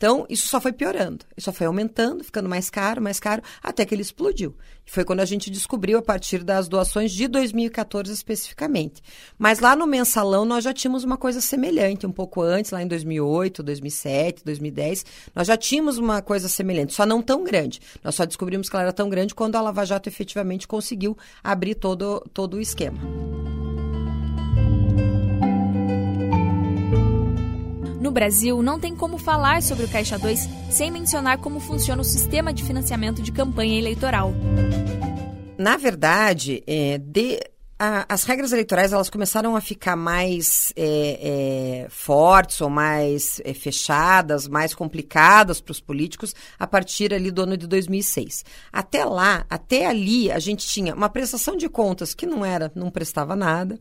Então, 0.00 0.25
isso 0.30 0.49
só 0.49 0.59
foi 0.59 0.73
piorando, 0.73 1.26
isso 1.37 1.45
só 1.45 1.52
foi 1.52 1.66
aumentando, 1.66 2.25
ficando 2.25 2.49
mais 2.49 2.71
caro, 2.71 3.02
mais 3.02 3.21
caro, 3.21 3.42
até 3.62 3.85
que 3.85 3.95
ele 3.95 4.00
explodiu. 4.00 4.57
Foi 4.87 5.04
quando 5.04 5.21
a 5.21 5.26
gente 5.26 5.50
descobriu 5.50 5.99
a 5.99 6.02
partir 6.02 6.42
das 6.42 6.69
doações 6.69 7.12
de 7.12 7.28
2014 7.28 8.11
especificamente. 8.11 9.02
Mas 9.38 9.59
lá 9.59 9.76
no 9.76 9.87
mensalão 9.87 10.47
nós 10.47 10.64
já 10.64 10.73
tínhamos 10.73 11.04
uma 11.04 11.19
coisa 11.19 11.42
semelhante, 11.42 12.07
um 12.07 12.12
pouco 12.12 12.40
antes, 12.40 12.71
lá 12.71 12.83
em 12.83 12.87
2008, 12.87 13.62
2007, 13.62 14.42
2010, 14.42 15.04
nós 15.35 15.47
já 15.47 15.57
tínhamos 15.59 15.99
uma 15.99 16.23
coisa 16.23 16.49
semelhante, 16.49 16.95
só 16.95 17.04
não 17.04 17.21
tão 17.21 17.45
grande. 17.45 17.78
Nós 18.02 18.14
só 18.14 18.25
descobrimos 18.25 18.71
que 18.71 18.76
ela 18.76 18.85
era 18.85 18.95
tão 18.95 19.11
grande 19.11 19.35
quando 19.35 19.57
a 19.57 19.61
Lava 19.61 19.85
Jato 19.85 20.09
efetivamente 20.09 20.66
conseguiu 20.66 21.14
abrir 21.45 21.75
todo, 21.75 22.26
todo 22.33 22.54
o 22.54 22.61
esquema. 22.61 23.29
No 28.11 28.14
Brasil, 28.14 28.61
não 28.61 28.81
tem 28.81 28.97
como 28.97 29.17
falar 29.17 29.62
sobre 29.62 29.85
o 29.85 29.88
Caixa 29.88 30.19
2 30.19 30.49
sem 30.69 30.90
mencionar 30.90 31.38
como 31.38 31.61
funciona 31.61 32.02
o 32.02 32.05
sistema 32.05 32.52
de 32.52 32.64
financiamento 32.64 33.23
de 33.23 33.31
campanha 33.31 33.79
eleitoral. 33.79 34.35
Na 35.57 35.76
verdade, 35.76 36.61
é, 36.67 36.99
de, 36.99 37.38
as 37.79 38.25
regras 38.25 38.50
eleitorais 38.50 38.93
elas 38.93 39.09
começaram 39.09 39.55
a 39.55 39.61
ficar 39.61 39.95
mais 39.95 40.73
é, 40.75 41.85
é, 41.85 41.88
fortes 41.88 42.61
ou 42.61 42.69
mais 42.69 43.40
é, 43.45 43.55
fechadas, 43.55 44.49
mais 44.49 44.75
complicadas 44.75 45.61
para 45.61 45.71
os 45.71 45.81
políticos 45.81 46.35
a 46.59 46.67
partir 46.67 47.14
ali 47.14 47.31
do 47.31 47.43
ano 47.43 47.57
de 47.57 47.69
2006. 47.69 48.45
Até 48.73 49.05
lá, 49.05 49.47
até 49.49 49.87
ali, 49.87 50.33
a 50.33 50.40
gente 50.40 50.67
tinha 50.67 50.97
uma 50.97 51.09
prestação 51.09 51.57
de 51.57 51.69
contas 51.69 52.12
que 52.12 52.26
não 52.26 52.45
era, 52.45 52.73
não 52.75 52.90
prestava 52.90 53.37
nada, 53.37 53.79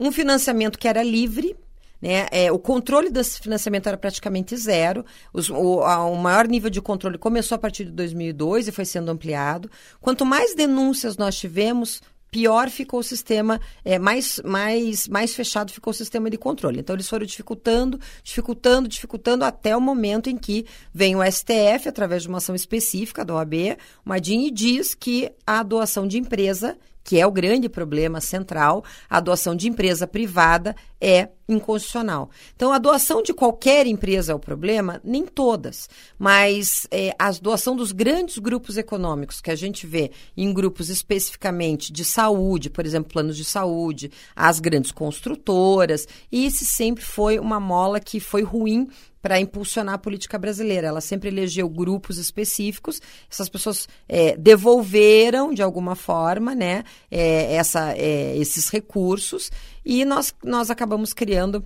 um 0.00 0.10
financiamento 0.10 0.78
que 0.78 0.88
era 0.88 1.02
livre, 1.02 1.54
né? 2.00 2.26
É, 2.30 2.50
o 2.50 2.58
controle 2.58 3.10
desse 3.10 3.40
financiamento 3.40 3.86
era 3.88 3.96
praticamente 3.96 4.56
zero. 4.56 5.04
Os, 5.32 5.50
o, 5.50 5.80
a, 5.82 6.04
o, 6.06 6.16
maior 6.16 6.46
nível 6.46 6.70
de 6.70 6.80
controle 6.80 7.18
começou 7.18 7.56
a 7.56 7.58
partir 7.58 7.84
de 7.84 7.90
2002 7.92 8.68
e 8.68 8.72
foi 8.72 8.84
sendo 8.84 9.10
ampliado. 9.10 9.70
Quanto 10.00 10.24
mais 10.24 10.54
denúncias 10.54 11.16
nós 11.16 11.36
tivemos, 11.36 12.00
pior 12.30 12.70
ficou 12.70 13.00
o 13.00 13.02
sistema, 13.02 13.60
é, 13.84 13.98
mais, 13.98 14.40
mais, 14.44 15.08
mais 15.08 15.34
fechado 15.34 15.72
ficou 15.72 15.90
o 15.90 15.94
sistema 15.94 16.30
de 16.30 16.38
controle. 16.38 16.80
Então, 16.80 16.94
eles 16.94 17.08
foram 17.08 17.26
dificultando, 17.26 17.98
dificultando, 18.22 18.88
dificultando 18.88 19.44
até 19.44 19.76
o 19.76 19.80
momento 19.80 20.30
em 20.30 20.36
que 20.36 20.66
vem 20.92 21.16
o 21.16 21.22
STF, 21.24 21.88
através 21.88 22.22
de 22.22 22.28
uma 22.28 22.38
ação 22.38 22.54
específica 22.54 23.24
da 23.24 23.34
OAB, 23.34 23.76
uma 24.04 24.20
DIN, 24.20 24.46
e 24.46 24.50
diz 24.50 24.94
que 24.94 25.30
a 25.46 25.62
doação 25.62 26.06
de 26.06 26.18
empresa 26.18 26.78
que 27.08 27.18
é 27.18 27.26
o 27.26 27.32
grande 27.32 27.70
problema 27.70 28.20
central, 28.20 28.84
a 29.08 29.18
doação 29.18 29.56
de 29.56 29.66
empresa 29.66 30.06
privada 30.06 30.76
é 31.00 31.30
inconstitucional. 31.48 32.28
Então, 32.54 32.70
a 32.70 32.76
doação 32.76 33.22
de 33.22 33.32
qualquer 33.32 33.86
empresa 33.86 34.32
é 34.32 34.34
o 34.34 34.38
problema? 34.38 35.00
Nem 35.02 35.24
todas, 35.24 35.88
mas 36.18 36.86
é, 36.90 37.14
a 37.18 37.30
doação 37.32 37.74
dos 37.74 37.92
grandes 37.92 38.36
grupos 38.36 38.76
econômicos 38.76 39.40
que 39.40 39.50
a 39.50 39.56
gente 39.56 39.86
vê 39.86 40.10
em 40.36 40.52
grupos 40.52 40.90
especificamente 40.90 41.90
de 41.90 42.04
saúde, 42.04 42.68
por 42.68 42.84
exemplo, 42.84 43.10
planos 43.10 43.38
de 43.38 43.44
saúde, 43.46 44.10
as 44.36 44.60
grandes 44.60 44.92
construtoras, 44.92 46.06
e 46.30 46.44
esse 46.44 46.66
sempre 46.66 47.02
foi 47.02 47.38
uma 47.38 47.58
mola 47.58 48.00
que 48.00 48.20
foi 48.20 48.42
ruim 48.42 48.86
para 49.20 49.40
impulsionar 49.40 49.94
a 49.94 49.98
política 49.98 50.38
brasileira. 50.38 50.88
Ela 50.88 51.00
sempre 51.00 51.28
elegeu 51.28 51.68
grupos 51.68 52.18
específicos, 52.18 53.00
essas 53.30 53.48
pessoas 53.48 53.88
é, 54.08 54.36
devolveram 54.36 55.52
de 55.52 55.62
alguma 55.62 55.94
forma 55.94 56.54
né, 56.54 56.84
é, 57.10 57.54
essa, 57.54 57.92
é, 57.96 58.36
esses 58.36 58.68
recursos 58.68 59.50
e 59.84 60.04
nós, 60.04 60.34
nós 60.44 60.70
acabamos 60.70 61.12
criando 61.12 61.64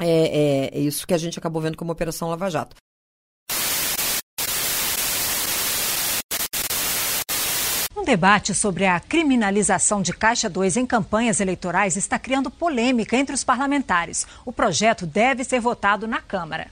é, 0.00 0.70
é, 0.72 0.78
isso 0.78 1.06
que 1.06 1.14
a 1.14 1.18
gente 1.18 1.38
acabou 1.38 1.60
vendo 1.60 1.76
como 1.76 1.92
Operação 1.92 2.28
Lava 2.28 2.48
Jato. 2.50 2.76
Um 8.00 8.04
debate 8.04 8.54
sobre 8.54 8.86
a 8.86 8.98
criminalização 8.98 10.00
de 10.00 10.14
Caixa 10.14 10.48
2 10.48 10.78
em 10.78 10.86
campanhas 10.86 11.38
eleitorais 11.38 11.98
está 11.98 12.18
criando 12.18 12.50
polêmica 12.50 13.14
entre 13.14 13.34
os 13.34 13.44
parlamentares. 13.44 14.26
O 14.42 14.50
projeto 14.50 15.06
deve 15.06 15.44
ser 15.44 15.60
votado 15.60 16.08
na 16.08 16.18
Câmara. 16.18 16.68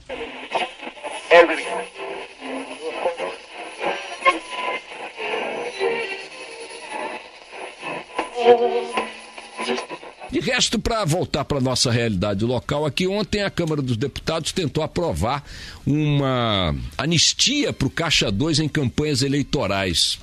De 10.31 10.39
resto, 10.39 10.79
para 10.79 11.05
voltar 11.05 11.45
para 11.45 11.59
a 11.59 11.61
nossa 11.61 11.91
realidade 11.91 12.43
local, 12.43 12.87
aqui 12.87 13.05
ontem 13.07 13.43
a 13.43 13.51
Câmara 13.51 13.83
dos 13.83 13.97
Deputados 13.97 14.51
tentou 14.51 14.83
aprovar 14.83 15.43
uma 15.85 16.75
anistia 16.97 17.71
para 17.71 17.87
o 17.87 17.91
Caixa 17.91 18.31
2 18.31 18.61
em 18.61 18.67
campanhas 18.67 19.21
eleitorais 19.21 20.17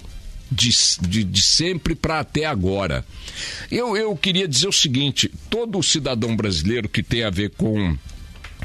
de, 0.50 0.70
de, 1.00 1.24
de 1.24 1.42
sempre 1.42 1.94
para 1.94 2.20
até 2.20 2.44
agora. 2.44 3.04
Eu, 3.70 3.96
eu 3.96 4.16
queria 4.16 4.46
dizer 4.46 4.68
o 4.68 4.72
seguinte: 4.72 5.30
todo 5.50 5.82
cidadão 5.82 6.36
brasileiro 6.36 6.88
que 6.88 7.02
tem 7.02 7.24
a 7.24 7.30
ver 7.30 7.50
com 7.50 7.96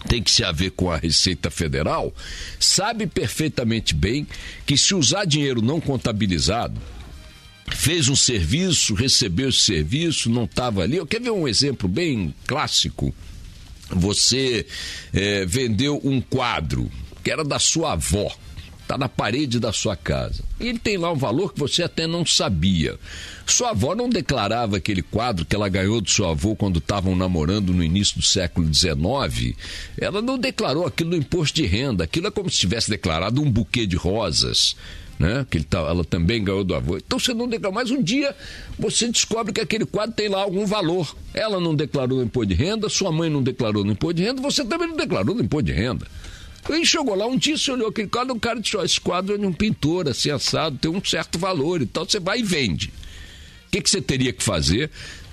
tem 0.07 0.23
que 0.23 0.31
se 0.31 0.43
haver 0.43 0.71
com 0.71 0.89
a 0.89 0.97
Receita 0.97 1.51
Federal, 1.51 2.13
sabe 2.59 3.05
perfeitamente 3.05 3.93
bem 3.93 4.25
que 4.65 4.75
se 4.75 4.95
usar 4.95 5.25
dinheiro 5.25 5.61
não 5.61 5.79
contabilizado, 5.79 6.79
fez 7.69 8.09
um 8.09 8.15
serviço, 8.15 8.95
recebeu 8.95 9.49
esse 9.49 9.59
serviço, 9.59 10.29
não 10.29 10.45
estava 10.45 10.81
ali. 10.81 10.97
Eu 10.97 11.05
quero 11.05 11.25
ver 11.25 11.31
um 11.31 11.47
exemplo 11.47 11.87
bem 11.87 12.33
clássico. 12.47 13.13
Você 13.89 14.65
é, 15.13 15.45
vendeu 15.45 15.99
um 16.03 16.19
quadro 16.21 16.89
que 17.23 17.29
era 17.29 17.43
da 17.43 17.59
sua 17.59 17.93
avó 17.93 18.33
está 18.91 18.97
na 18.97 19.07
parede 19.07 19.57
da 19.57 19.71
sua 19.71 19.95
casa. 19.95 20.43
E 20.59 20.67
ele 20.67 20.77
tem 20.77 20.97
lá 20.97 21.11
um 21.11 21.15
valor 21.15 21.53
que 21.53 21.59
você 21.59 21.81
até 21.81 22.05
não 22.05 22.25
sabia. 22.25 22.99
Sua 23.47 23.69
avó 23.69 23.95
não 23.95 24.09
declarava 24.09 24.77
aquele 24.77 25.01
quadro 25.01 25.45
que 25.45 25.55
ela 25.55 25.69
ganhou 25.69 26.01
do 26.01 26.09
seu 26.09 26.27
avô 26.27 26.57
quando 26.57 26.79
estavam 26.79 27.15
namorando 27.15 27.73
no 27.73 27.83
início 27.83 28.17
do 28.17 28.25
século 28.25 28.71
XIX. 28.73 29.55
Ela 29.97 30.21
não 30.21 30.37
declarou 30.37 30.85
aquilo 30.85 31.11
no 31.11 31.15
imposto 31.15 31.55
de 31.55 31.65
renda. 31.65 32.03
Aquilo 32.03 32.27
é 32.27 32.31
como 32.31 32.49
se 32.49 32.57
tivesse 32.57 32.89
declarado 32.89 33.41
um 33.41 33.49
buquê 33.49 33.87
de 33.87 33.95
rosas. 33.95 34.75
Né? 35.17 35.45
Que 35.49 35.63
tá, 35.63 35.79
ela 35.79 36.03
também 36.03 36.43
ganhou 36.43 36.63
do 36.63 36.75
avô. 36.75 36.97
Então 36.97 37.17
você 37.17 37.33
não 37.33 37.47
declarou. 37.47 37.75
Mas 37.75 37.91
um 37.91 38.03
dia 38.03 38.35
você 38.77 39.07
descobre 39.07 39.53
que 39.53 39.61
aquele 39.61 39.85
quadro 39.85 40.13
tem 40.13 40.27
lá 40.27 40.41
algum 40.41 40.65
valor. 40.65 41.15
Ela 41.33 41.61
não 41.61 41.73
declarou 41.73 42.17
no 42.17 42.25
imposto 42.25 42.47
de 42.47 42.55
renda, 42.55 42.89
sua 42.89 43.11
mãe 43.11 43.29
não 43.29 43.41
declarou 43.41 43.85
no 43.85 43.93
imposto 43.93 44.15
de 44.15 44.23
renda, 44.23 44.41
você 44.41 44.65
também 44.65 44.89
não 44.89 44.97
declarou 44.97 45.33
no 45.33 45.43
imposto 45.43 45.67
de 45.67 45.71
renda. 45.71 46.05
Ele 46.69 46.85
chegou 46.85 47.15
lá 47.15 47.25
um 47.25 47.37
dia, 47.37 47.57
você 47.57 47.71
olhou 47.71 47.89
aquele 47.89 48.07
quadro, 48.07 48.35
o 48.35 48.39
cara 48.39 48.59
disse: 48.59 48.77
esse 48.77 49.01
quadro 49.01 49.35
é 49.35 49.37
de 49.37 49.45
um 49.45 49.53
pintor, 49.53 50.07
assim, 50.07 50.29
assado, 50.29 50.77
tem 50.77 50.91
um 50.91 51.03
certo 51.03 51.39
valor 51.39 51.81
e 51.81 51.85
tal. 51.85 52.05
Você 52.05 52.19
vai 52.19 52.39
e 52.39 52.43
vende. 52.43 52.87
O 53.67 53.71
que, 53.71 53.81
que 53.81 53.89
você 53.89 54.01
teria 54.01 54.31
que 54.31 54.43
fazer? 54.43 54.89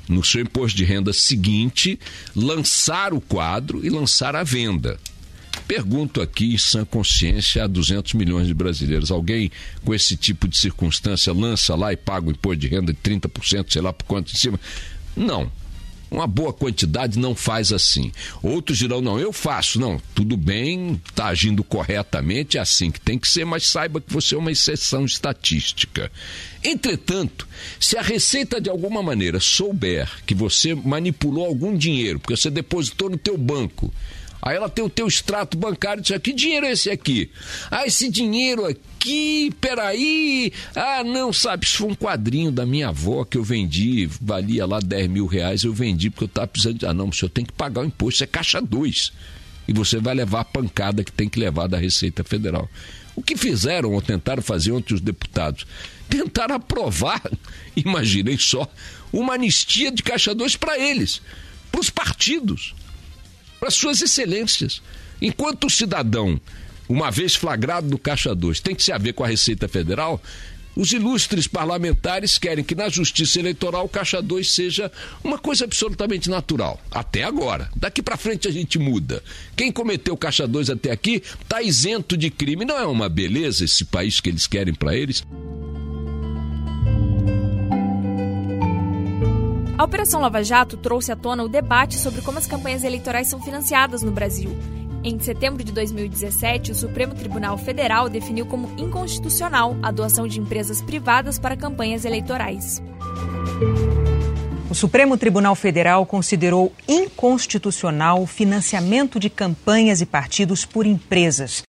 No 0.08 0.24
seu 0.24 0.40
imposto 0.40 0.76
de 0.76 0.84
renda 0.84 1.12
seguinte, 1.12 1.98
lançar 2.34 3.12
o 3.12 3.20
quadro 3.20 3.84
e 3.84 3.90
lançar 3.90 4.34
a 4.34 4.42
venda. 4.42 4.98
Pergunto 5.66 6.22
aqui, 6.22 6.54
em 6.54 6.58
sã 6.58 6.82
consciência, 6.82 7.62
a 7.62 7.66
200 7.66 8.14
milhões 8.14 8.46
de 8.46 8.54
brasileiros: 8.54 9.10
alguém 9.10 9.50
com 9.84 9.94
esse 9.94 10.16
tipo 10.16 10.48
de 10.48 10.56
circunstância 10.56 11.30
lança 11.32 11.74
lá 11.74 11.92
e 11.92 11.96
paga 11.96 12.28
o 12.28 12.30
imposto 12.30 12.56
de 12.56 12.68
renda 12.68 12.92
de 12.92 12.98
30%, 12.98 13.70
sei 13.70 13.82
lá 13.82 13.92
por 13.92 14.04
quanto 14.04 14.32
em 14.32 14.36
cima? 14.36 14.58
Não. 15.14 15.50
Uma 16.10 16.26
boa 16.26 16.52
quantidade 16.52 17.18
não 17.18 17.34
faz 17.34 17.72
assim. 17.72 18.10
Outros 18.42 18.78
dirão, 18.78 19.00
não, 19.00 19.18
eu 19.18 19.32
faço. 19.32 19.78
Não, 19.78 20.00
tudo 20.14 20.36
bem, 20.36 21.00
está 21.08 21.26
agindo 21.26 21.62
corretamente, 21.62 22.56
é 22.56 22.60
assim 22.60 22.90
que 22.90 23.00
tem 23.00 23.18
que 23.18 23.28
ser, 23.28 23.44
mas 23.44 23.66
saiba 23.66 24.00
que 24.00 24.12
você 24.12 24.34
é 24.34 24.38
uma 24.38 24.52
exceção 24.52 25.04
estatística. 25.04 26.10
Entretanto, 26.62 27.46
se 27.78 27.96
a 27.96 28.02
Receita 28.02 28.60
de 28.60 28.70
alguma 28.70 29.02
maneira 29.02 29.38
souber 29.38 30.08
que 30.26 30.34
você 30.34 30.74
manipulou 30.74 31.44
algum 31.44 31.76
dinheiro, 31.76 32.18
porque 32.18 32.36
você 32.36 32.50
depositou 32.50 33.10
no 33.10 33.18
teu 33.18 33.36
banco 33.36 33.92
Aí 34.40 34.56
ela 34.56 34.68
tem 34.68 34.84
o 34.84 34.90
teu 34.90 35.06
extrato 35.06 35.56
bancário 35.56 36.02
diz: 36.02 36.16
que 36.18 36.32
dinheiro 36.32 36.66
é 36.66 36.72
esse 36.72 36.90
aqui? 36.90 37.30
Ah, 37.70 37.86
esse 37.86 38.08
dinheiro 38.08 38.64
aqui, 38.64 39.52
peraí. 39.60 40.52
Ah, 40.74 41.02
não, 41.04 41.32
sabe, 41.32 41.66
isso 41.66 41.78
foi 41.78 41.88
um 41.88 41.94
quadrinho 41.94 42.52
da 42.52 42.64
minha 42.64 42.88
avó 42.88 43.24
que 43.24 43.36
eu 43.36 43.42
vendi, 43.42 44.08
valia 44.20 44.64
lá 44.64 44.78
10 44.78 45.08
mil 45.08 45.26
reais, 45.26 45.64
eu 45.64 45.74
vendi 45.74 46.08
porque 46.08 46.24
eu 46.24 46.28
estava 46.28 46.46
precisando 46.46 46.78
de. 46.78 46.86
Ah, 46.86 46.94
não, 46.94 47.08
o 47.08 47.12
senhor 47.12 47.30
tem 47.30 47.44
que 47.44 47.52
pagar 47.52 47.82
o 47.82 47.84
imposto, 47.84 48.16
isso 48.16 48.24
é 48.24 48.26
caixa 48.26 48.60
2. 48.60 49.12
E 49.66 49.72
você 49.72 49.98
vai 49.98 50.14
levar 50.14 50.40
a 50.40 50.44
pancada 50.44 51.04
que 51.04 51.12
tem 51.12 51.28
que 51.28 51.38
levar 51.38 51.66
da 51.66 51.76
Receita 51.76 52.24
Federal. 52.24 52.70
O 53.14 53.22
que 53.22 53.36
fizeram 53.36 53.92
ou 53.92 54.00
tentaram 54.00 54.42
fazer 54.42 54.72
ontem 54.72 54.94
os 54.94 55.00
deputados? 55.00 55.66
Tentaram 56.08 56.54
aprovar, 56.54 57.20
imaginei 57.76 58.38
só, 58.38 58.66
uma 59.12 59.34
anistia 59.34 59.90
de 59.90 60.02
caixa 60.02 60.34
2 60.34 60.56
para 60.56 60.78
eles, 60.78 61.20
para 61.70 61.80
os 61.80 61.90
partidos 61.90 62.74
para 63.58 63.70
suas 63.70 64.00
excelências. 64.00 64.82
Enquanto 65.20 65.66
o 65.66 65.70
cidadão, 65.70 66.40
uma 66.88 67.10
vez 67.10 67.34
flagrado 67.34 67.88
no 67.88 67.98
Caixa 67.98 68.34
2, 68.34 68.60
tem 68.60 68.74
que 68.74 68.82
se 68.82 68.92
haver 68.92 69.12
com 69.14 69.24
a 69.24 69.28
Receita 69.28 69.68
Federal, 69.68 70.22
os 70.78 70.92
ilustres 70.92 71.48
parlamentares 71.48 72.38
querem 72.38 72.62
que 72.62 72.72
na 72.72 72.88
justiça 72.88 73.40
eleitoral 73.40 73.86
o 73.86 73.88
Caixa 73.88 74.22
2 74.22 74.48
seja 74.48 74.92
uma 75.24 75.36
coisa 75.36 75.64
absolutamente 75.64 76.30
natural. 76.30 76.80
Até 76.88 77.24
agora. 77.24 77.68
Daqui 77.74 78.00
para 78.00 78.16
frente 78.16 78.46
a 78.46 78.52
gente 78.52 78.78
muda. 78.78 79.20
Quem 79.56 79.72
cometeu 79.72 80.16
Caixa 80.16 80.46
2 80.46 80.70
até 80.70 80.92
aqui 80.92 81.20
está 81.42 81.60
isento 81.60 82.16
de 82.16 82.30
crime. 82.30 82.64
Não 82.64 82.78
é 82.78 82.86
uma 82.86 83.08
beleza 83.08 83.64
esse 83.64 83.84
país 83.84 84.20
que 84.20 84.28
eles 84.28 84.46
querem 84.46 84.72
para 84.72 84.96
eles? 84.96 85.24
A 89.78 89.84
Operação 89.84 90.20
Lava 90.20 90.42
Jato 90.42 90.76
trouxe 90.76 91.12
à 91.12 91.16
tona 91.16 91.44
o 91.44 91.48
debate 91.48 91.98
sobre 91.98 92.20
como 92.20 92.36
as 92.36 92.48
campanhas 92.48 92.82
eleitorais 92.82 93.28
são 93.28 93.40
financiadas 93.40 94.02
no 94.02 94.10
Brasil. 94.10 94.50
Em 95.04 95.16
setembro 95.20 95.62
de 95.62 95.70
2017, 95.70 96.72
o 96.72 96.74
Supremo 96.74 97.14
Tribunal 97.14 97.56
Federal 97.56 98.08
definiu 98.08 98.44
como 98.44 98.68
inconstitucional 98.76 99.76
a 99.80 99.92
doação 99.92 100.26
de 100.26 100.40
empresas 100.40 100.82
privadas 100.82 101.38
para 101.38 101.56
campanhas 101.56 102.04
eleitorais. 102.04 102.82
O 104.68 104.74
Supremo 104.74 105.16
Tribunal 105.16 105.54
Federal 105.54 106.04
considerou 106.04 106.72
inconstitucional 106.88 108.20
o 108.20 108.26
financiamento 108.26 109.20
de 109.20 109.30
campanhas 109.30 110.00
e 110.00 110.06
partidos 110.06 110.64
por 110.64 110.86
empresas. 110.86 111.67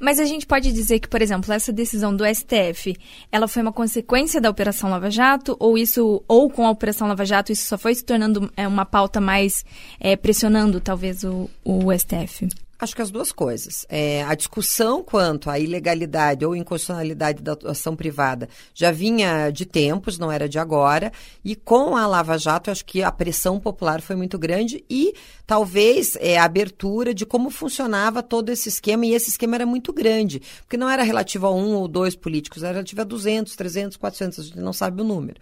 Mas 0.00 0.18
a 0.18 0.24
gente 0.24 0.46
pode 0.46 0.72
dizer 0.72 0.98
que, 0.98 1.08
por 1.08 1.20
exemplo, 1.20 1.52
essa 1.52 1.70
decisão 1.70 2.16
do 2.16 2.24
STF, 2.24 2.96
ela 3.30 3.46
foi 3.46 3.60
uma 3.60 3.72
consequência 3.72 4.40
da 4.40 4.48
Operação 4.48 4.88
Lava 4.88 5.10
Jato, 5.10 5.54
ou 5.60 5.76
isso, 5.76 6.24
ou 6.26 6.48
com 6.48 6.66
a 6.66 6.70
Operação 6.70 7.06
Lava 7.06 7.26
Jato, 7.26 7.52
isso 7.52 7.66
só 7.66 7.76
foi 7.76 7.94
se 7.94 8.02
tornando 8.02 8.50
é, 8.56 8.66
uma 8.66 8.86
pauta 8.86 9.20
mais 9.20 9.62
é, 10.00 10.16
pressionando, 10.16 10.80
talvez, 10.80 11.22
o, 11.22 11.50
o 11.62 11.92
STF? 11.92 12.48
Acho 12.80 12.96
que 12.96 13.02
as 13.02 13.10
duas 13.10 13.30
coisas. 13.30 13.84
É, 13.90 14.22
a 14.22 14.34
discussão 14.34 15.04
quanto 15.04 15.50
à 15.50 15.58
ilegalidade 15.58 16.46
ou 16.46 16.56
inconstitucionalidade 16.56 17.42
da 17.42 17.52
atuação 17.52 17.94
privada 17.94 18.48
já 18.72 18.90
vinha 18.90 19.50
de 19.50 19.66
tempos, 19.66 20.18
não 20.18 20.32
era 20.32 20.48
de 20.48 20.58
agora. 20.58 21.12
E 21.44 21.54
com 21.54 21.94
a 21.94 22.06
Lava 22.06 22.38
Jato, 22.38 22.70
acho 22.70 22.84
que 22.86 23.02
a 23.02 23.12
pressão 23.12 23.60
popular 23.60 24.00
foi 24.00 24.16
muito 24.16 24.38
grande 24.38 24.82
e 24.88 25.12
talvez 25.46 26.16
é, 26.20 26.38
a 26.38 26.44
abertura 26.44 27.12
de 27.12 27.26
como 27.26 27.50
funcionava 27.50 28.22
todo 28.22 28.48
esse 28.48 28.70
esquema. 28.70 29.04
E 29.04 29.12
esse 29.12 29.28
esquema 29.28 29.56
era 29.56 29.66
muito 29.66 29.92
grande, 29.92 30.40
porque 30.62 30.78
não 30.78 30.88
era 30.88 31.02
relativo 31.02 31.46
a 31.46 31.54
um 31.54 31.74
ou 31.74 31.86
dois 31.86 32.16
políticos, 32.16 32.62
era 32.62 32.72
relativo 32.72 33.02
a 33.02 33.04
200, 33.04 33.56
300, 33.56 33.96
400, 33.98 34.38
a 34.38 34.42
gente 34.42 34.58
não 34.58 34.72
sabe 34.72 35.02
o 35.02 35.04
número. 35.04 35.38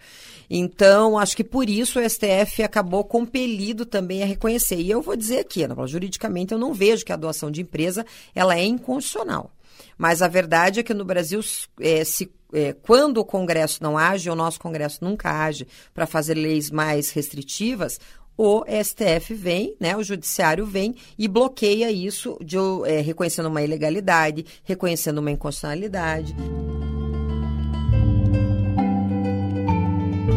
Então, 0.49 1.17
acho 1.17 1.37
que 1.37 1.43
por 1.43 1.69
isso 1.69 1.99
o 1.99 2.09
STF 2.09 2.63
acabou 2.63 3.03
compelido 3.03 3.85
também 3.85 4.23
a 4.23 4.25
reconhecer. 4.25 4.79
E 4.81 4.89
eu 4.89 4.99
vou 5.01 5.15
dizer 5.15 5.39
aqui, 5.39 5.61
juridicamente, 5.85 6.53
eu 6.53 6.57
não 6.57 6.73
vejo 6.73 7.05
que 7.05 7.13
a 7.13 7.17
doação 7.29 7.51
de 7.51 7.61
empresa 7.61 8.05
ela 8.33 8.57
é 8.57 8.65
inconstitucional. 8.65 9.51
Mas 9.97 10.21
a 10.21 10.27
verdade 10.27 10.79
é 10.79 10.83
que 10.83 10.93
no 10.93 11.05
Brasil, 11.05 11.39
é, 11.79 12.03
se, 12.03 12.31
é, 12.53 12.73
quando 12.73 13.17
o 13.17 13.25
Congresso 13.25 13.81
não 13.81 13.97
age, 13.97 14.29
o 14.29 14.35
nosso 14.35 14.59
Congresso 14.59 15.03
nunca 15.03 15.29
age 15.29 15.67
para 15.93 16.05
fazer 16.05 16.33
leis 16.33 16.69
mais 16.69 17.11
restritivas, 17.11 17.99
o 18.37 18.63
STF 18.65 19.33
vem, 19.33 19.75
né, 19.79 19.97
o 19.97 20.03
Judiciário 20.03 20.65
vem 20.65 20.95
e 21.17 21.27
bloqueia 21.27 21.91
isso, 21.91 22.37
de, 22.41 22.55
é, 22.85 23.01
reconhecendo 23.01 23.47
uma 23.47 23.61
ilegalidade, 23.61 24.45
reconhecendo 24.63 25.17
uma 25.17 25.31
inconstitucionalidade. 25.31 26.33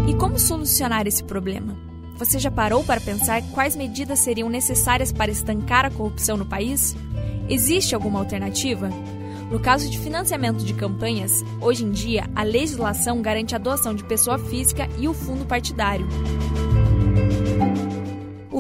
E 0.09 0.14
como 0.14 0.38
solucionar 0.38 1.07
esse 1.07 1.22
problema? 1.22 1.91
Você 2.16 2.38
já 2.38 2.51
parou 2.51 2.85
para 2.85 3.01
pensar 3.01 3.42
quais 3.53 3.75
medidas 3.75 4.20
seriam 4.20 4.48
necessárias 4.48 5.12
para 5.12 5.31
estancar 5.31 5.85
a 5.85 5.90
corrupção 5.90 6.37
no 6.37 6.46
país? 6.46 6.94
Existe 7.48 7.94
alguma 7.94 8.18
alternativa? 8.18 8.88
No 9.51 9.61
caso 9.61 9.90
de 9.90 9.98
financiamento 9.98 10.64
de 10.64 10.72
campanhas, 10.72 11.42
hoje 11.61 11.85
em 11.85 11.90
dia 11.90 12.29
a 12.35 12.42
legislação 12.42 13.20
garante 13.20 13.55
a 13.55 13.59
doação 13.59 13.94
de 13.94 14.05
pessoa 14.05 14.38
física 14.38 14.88
e 14.98 15.07
o 15.09 15.12
fundo 15.12 15.44
partidário. 15.44 16.07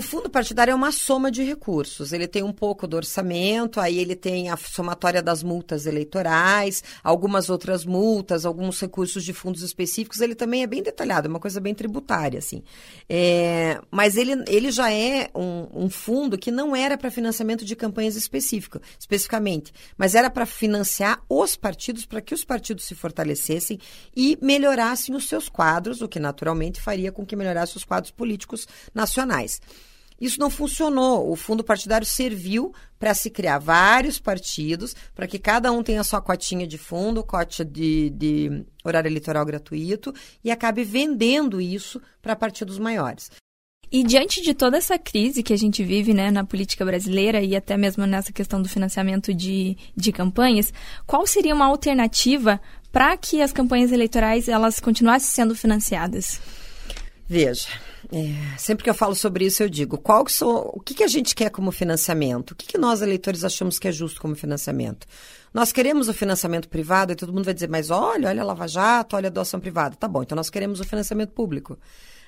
Fundo 0.02 0.28
partidário 0.28 0.72
é 0.72 0.74
uma 0.74 0.92
soma 0.92 1.30
de 1.30 1.42
recursos. 1.42 2.12
Ele 2.12 2.26
tem 2.26 2.42
um 2.42 2.52
pouco 2.52 2.86
do 2.86 2.96
orçamento, 2.96 3.80
aí 3.80 3.98
ele 3.98 4.14
tem 4.14 4.50
a 4.50 4.56
somatória 4.56 5.22
das 5.22 5.42
multas 5.42 5.86
eleitorais, 5.86 6.82
algumas 7.02 7.48
outras 7.48 7.84
multas, 7.84 8.44
alguns 8.44 8.80
recursos 8.80 9.24
de 9.24 9.32
fundos 9.32 9.62
específicos. 9.62 10.20
Ele 10.20 10.34
também 10.34 10.62
é 10.62 10.66
bem 10.66 10.82
detalhado, 10.82 11.28
é 11.28 11.30
uma 11.30 11.40
coisa 11.40 11.60
bem 11.60 11.74
tributária, 11.74 12.38
assim. 12.38 12.62
É, 13.08 13.80
mas 13.90 14.16
ele, 14.16 14.44
ele 14.48 14.70
já 14.70 14.92
é 14.92 15.30
um, 15.34 15.84
um 15.84 15.90
fundo 15.90 16.36
que 16.36 16.50
não 16.50 16.74
era 16.74 16.98
para 16.98 17.10
financiamento 17.10 17.64
de 17.64 17.76
campanhas 17.76 18.16
específico, 18.16 18.80
especificamente, 18.98 19.72
mas 19.96 20.14
era 20.14 20.28
para 20.28 20.44
financiar 20.44 21.22
os 21.28 21.56
partidos, 21.56 22.04
para 22.04 22.20
que 22.20 22.34
os 22.34 22.44
partidos 22.44 22.84
se 22.84 22.94
fortalecessem 22.94 23.78
e 24.14 24.36
melhorassem 24.40 25.14
os 25.14 25.28
seus 25.28 25.48
quadros, 25.48 26.02
o 26.02 26.08
que 26.08 26.18
naturalmente 26.18 26.80
faria 26.80 27.12
com 27.12 27.24
que 27.24 27.36
melhorasse 27.36 27.76
os 27.76 27.84
quadros 27.84 28.10
políticos 28.10 28.66
nacionais. 28.94 29.60
Isso 30.22 30.38
não 30.38 30.48
funcionou. 30.48 31.28
O 31.28 31.34
fundo 31.34 31.64
partidário 31.64 32.06
serviu 32.06 32.72
para 32.96 33.12
se 33.12 33.28
criar 33.28 33.58
vários 33.58 34.20
partidos, 34.20 34.94
para 35.16 35.26
que 35.26 35.36
cada 35.36 35.72
um 35.72 35.82
tenha 35.82 36.04
sua 36.04 36.22
cotinha 36.22 36.64
de 36.64 36.78
fundo, 36.78 37.24
cota 37.24 37.64
de, 37.64 38.08
de 38.10 38.64
horário 38.84 39.08
eleitoral 39.08 39.44
gratuito, 39.44 40.14
e 40.44 40.52
acabe 40.52 40.84
vendendo 40.84 41.60
isso 41.60 42.00
para 42.22 42.36
partidos 42.36 42.78
maiores. 42.78 43.32
E 43.90 44.04
diante 44.04 44.40
de 44.40 44.54
toda 44.54 44.76
essa 44.76 44.96
crise 44.96 45.42
que 45.42 45.52
a 45.52 45.58
gente 45.58 45.82
vive 45.82 46.14
né, 46.14 46.30
na 46.30 46.44
política 46.44 46.84
brasileira 46.84 47.42
e 47.42 47.56
até 47.56 47.76
mesmo 47.76 48.06
nessa 48.06 48.32
questão 48.32 48.62
do 48.62 48.68
financiamento 48.68 49.34
de, 49.34 49.76
de 49.96 50.12
campanhas, 50.12 50.72
qual 51.04 51.26
seria 51.26 51.52
uma 51.52 51.66
alternativa 51.66 52.60
para 52.92 53.16
que 53.16 53.42
as 53.42 53.52
campanhas 53.52 53.90
eleitorais 53.90 54.48
elas 54.48 54.78
continuassem 54.78 55.30
sendo 55.30 55.56
financiadas? 55.56 56.40
Veja, 57.32 57.68
é, 58.12 58.58
sempre 58.58 58.84
que 58.84 58.90
eu 58.90 58.94
falo 58.94 59.14
sobre 59.14 59.46
isso, 59.46 59.62
eu 59.62 59.68
digo: 59.70 59.96
qual 59.96 60.22
que 60.22 60.30
são, 60.30 60.70
o 60.74 60.78
que, 60.78 60.92
que 60.92 61.02
a 61.02 61.08
gente 61.08 61.34
quer 61.34 61.48
como 61.48 61.72
financiamento? 61.72 62.50
O 62.50 62.54
que, 62.54 62.66
que 62.66 62.76
nós, 62.76 63.00
eleitores, 63.00 63.42
achamos 63.42 63.78
que 63.78 63.88
é 63.88 63.90
justo 63.90 64.20
como 64.20 64.36
financiamento? 64.36 65.06
Nós 65.54 65.72
queremos 65.72 66.08
o 66.10 66.12
financiamento 66.12 66.68
privado 66.68 67.10
e 67.10 67.16
todo 67.16 67.32
mundo 67.32 67.46
vai 67.46 67.54
dizer: 67.54 67.70
mas 67.70 67.88
olha, 67.88 68.28
olha 68.28 68.42
a 68.42 68.44
Lava 68.44 68.68
Jato, 68.68 69.16
olha 69.16 69.28
a 69.28 69.30
doação 69.30 69.58
privada. 69.58 69.96
Tá 69.96 70.06
bom, 70.06 70.22
então 70.22 70.36
nós 70.36 70.50
queremos 70.50 70.78
o 70.78 70.84
financiamento 70.84 71.30
público. 71.30 71.78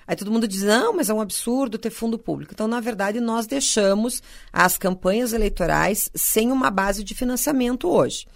Aí 0.07 0.17
todo 0.17 0.31
mundo 0.31 0.49
diz: 0.49 0.63
não, 0.63 0.97
mas 0.97 1.11
é 1.11 1.13
um 1.13 1.21
absurdo 1.21 1.77
ter 1.77 1.91
fundo 1.91 2.19
público. 2.19 2.55
Então, 2.55 2.67
na 2.67 2.81
verdade, 2.81 3.21
nós 3.21 3.47
deixamos 3.47 4.23
as 4.51 4.79
campanhas 4.79 5.35
eleitorais 5.35 6.11
sem 6.15 6.51
uma 6.51 6.71
base 6.71 7.05
de 7.05 7.15
financiamento 7.15 7.91
hoje. 7.91 8.27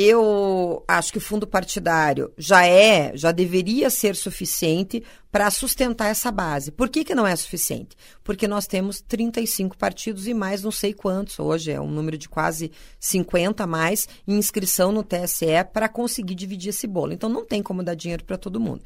Eu 0.00 0.84
acho 0.86 1.10
que 1.10 1.18
o 1.18 1.20
fundo 1.20 1.44
partidário 1.44 2.32
já 2.38 2.64
é, 2.64 3.10
já 3.16 3.32
deveria 3.32 3.90
ser 3.90 4.14
suficiente 4.14 5.02
para 5.28 5.50
sustentar 5.50 6.06
essa 6.06 6.30
base. 6.30 6.70
Por 6.70 6.88
que, 6.88 7.02
que 7.02 7.16
não 7.16 7.26
é 7.26 7.34
suficiente? 7.34 7.96
Porque 8.22 8.46
nós 8.46 8.68
temos 8.68 9.00
35 9.00 9.76
partidos 9.76 10.28
e 10.28 10.34
mais 10.34 10.62
não 10.62 10.70
sei 10.70 10.94
quantos, 10.94 11.40
hoje 11.40 11.72
é 11.72 11.80
um 11.80 11.90
número 11.90 12.16
de 12.16 12.28
quase 12.28 12.70
50 13.00 13.64
a 13.64 13.66
mais, 13.66 14.06
em 14.24 14.36
inscrição 14.36 14.92
no 14.92 15.02
TSE 15.02 15.64
para 15.72 15.88
conseguir 15.88 16.36
dividir 16.36 16.68
esse 16.68 16.86
bolo. 16.86 17.12
Então 17.12 17.28
não 17.28 17.44
tem 17.44 17.60
como 17.60 17.82
dar 17.82 17.96
dinheiro 17.96 18.22
para 18.22 18.38
todo 18.38 18.60
mundo. 18.60 18.84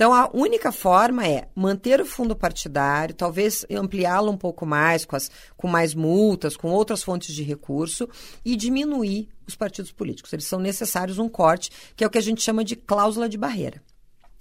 Então, 0.00 0.14
a 0.14 0.30
única 0.32 0.72
forma 0.72 1.26
é 1.26 1.48
manter 1.54 2.00
o 2.00 2.06
fundo 2.06 2.34
partidário, 2.34 3.14
talvez 3.14 3.66
ampliá-lo 3.70 4.30
um 4.32 4.36
pouco 4.36 4.64
mais, 4.64 5.04
com, 5.04 5.14
as, 5.14 5.30
com 5.58 5.68
mais 5.68 5.94
multas, 5.94 6.56
com 6.56 6.70
outras 6.70 7.02
fontes 7.02 7.34
de 7.34 7.42
recurso, 7.42 8.08
e 8.42 8.56
diminuir 8.56 9.28
os 9.50 9.56
partidos 9.56 9.92
políticos. 9.92 10.32
Eles 10.32 10.46
são 10.46 10.58
necessários 10.58 11.18
um 11.18 11.28
corte, 11.28 11.70
que 11.94 12.02
é 12.02 12.06
o 12.06 12.10
que 12.10 12.18
a 12.18 12.22
gente 12.22 12.40
chama 12.40 12.64
de 12.64 12.74
cláusula 12.76 13.28
de 13.28 13.36
barreira. 13.36 13.82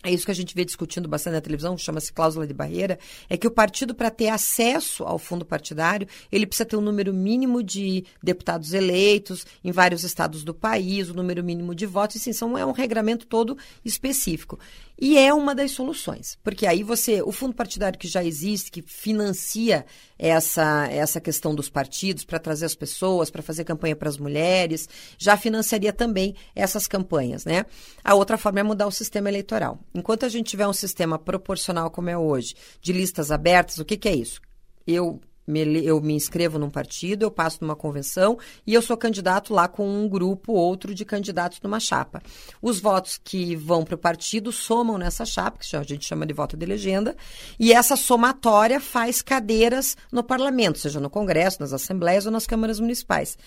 É 0.01 0.09
isso 0.09 0.23
que 0.23 0.31
a 0.31 0.35
gente 0.35 0.55
vê 0.55 0.63
discutindo 0.63 1.09
bastante 1.09 1.33
na 1.33 1.41
televisão, 1.41 1.77
chama-se 1.77 2.13
cláusula 2.13 2.47
de 2.47 2.53
barreira, 2.53 2.97
é 3.29 3.35
que 3.35 3.45
o 3.45 3.51
partido, 3.51 3.93
para 3.93 4.09
ter 4.09 4.29
acesso 4.29 5.03
ao 5.03 5.19
fundo 5.19 5.43
partidário, 5.43 6.07
ele 6.31 6.47
precisa 6.47 6.65
ter 6.65 6.77
um 6.77 6.81
número 6.81 7.13
mínimo 7.13 7.61
de 7.61 8.05
deputados 8.23 8.71
eleitos 8.71 9.45
em 9.61 9.73
vários 9.73 10.05
estados 10.05 10.41
do 10.41 10.53
país, 10.53 11.09
o 11.09 11.11
um 11.11 11.15
número 11.15 11.43
mínimo 11.43 11.75
de 11.75 11.85
votos, 11.85 12.15
e 12.15 12.19
sim, 12.19 12.31
são, 12.31 12.57
é 12.57 12.65
um 12.65 12.71
regramento 12.71 13.27
todo 13.27 13.57
específico. 13.83 14.57
E 15.01 15.17
é 15.17 15.33
uma 15.33 15.55
das 15.55 15.71
soluções, 15.71 16.37
porque 16.43 16.65
aí 16.65 16.83
você, 16.83 17.21
o 17.21 17.31
fundo 17.31 17.53
partidário 17.53 17.97
que 17.97 18.07
já 18.07 18.23
existe, 18.23 18.69
que 18.69 18.81
financia 18.81 19.85
essa, 20.17 20.87
essa 20.91 21.21
questão 21.21 21.55
dos 21.55 21.69
partidos 21.69 22.25
para 22.25 22.37
trazer 22.37 22.65
as 22.65 22.75
pessoas, 22.75 23.29
para 23.29 23.41
fazer 23.41 23.63
campanha 23.63 23.95
para 23.95 24.09
as 24.09 24.17
mulheres, 24.17 24.89
já 25.17 25.37
financiaria 25.37 25.93
também 25.93 26.35
essas 26.53 26.85
campanhas, 26.85 27.45
né? 27.45 27.65
A 28.03 28.13
outra 28.13 28.37
forma 28.37 28.59
é 28.59 28.63
mudar 28.63 28.87
o 28.87 28.91
sistema 28.91 29.29
eleitoral. 29.29 29.79
Enquanto 29.93 30.25
a 30.25 30.29
gente 30.29 30.49
tiver 30.49 30.67
um 30.67 30.73
sistema 30.73 31.17
proporcional 31.17 31.89
como 31.89 32.09
é 32.09 32.17
hoje, 32.17 32.55
de 32.81 32.93
listas 32.93 33.31
abertas, 33.31 33.77
o 33.77 33.85
que, 33.85 33.97
que 33.97 34.09
é 34.09 34.15
isso? 34.15 34.41
Eu 34.85 35.19
me, 35.49 35.83
eu 35.83 35.99
me 35.99 36.13
inscrevo 36.13 36.59
num 36.59 36.69
partido, 36.69 37.23
eu 37.23 37.31
passo 37.31 37.57
numa 37.61 37.75
convenção 37.75 38.37
e 38.65 38.73
eu 38.73 38.81
sou 38.81 38.95
candidato 38.95 39.53
lá 39.53 39.67
com 39.67 39.87
um 39.87 40.07
grupo, 40.07 40.53
outro 40.53 40.93
de 40.93 41.03
candidatos 41.03 41.59
numa 41.61 41.79
chapa. 41.79 42.21
Os 42.61 42.79
votos 42.79 43.19
que 43.21 43.55
vão 43.55 43.83
para 43.83 43.95
o 43.95 43.97
partido 43.97 44.51
somam 44.51 44.97
nessa 44.97 45.25
chapa, 45.25 45.59
que 45.59 45.75
a 45.75 45.83
gente 45.83 46.05
chama 46.05 46.25
de 46.25 46.33
voto 46.33 46.55
de 46.55 46.65
legenda, 46.65 47.15
e 47.59 47.73
essa 47.73 47.95
somatória 47.95 48.79
faz 48.79 49.21
cadeiras 49.21 49.97
no 50.11 50.23
parlamento, 50.23 50.77
seja 50.77 50.99
no 50.99 51.09
Congresso, 51.09 51.61
nas 51.61 51.73
assembleias 51.73 52.25
ou 52.25 52.31
nas 52.31 52.45
câmaras 52.45 52.79
municipais. 52.79 53.37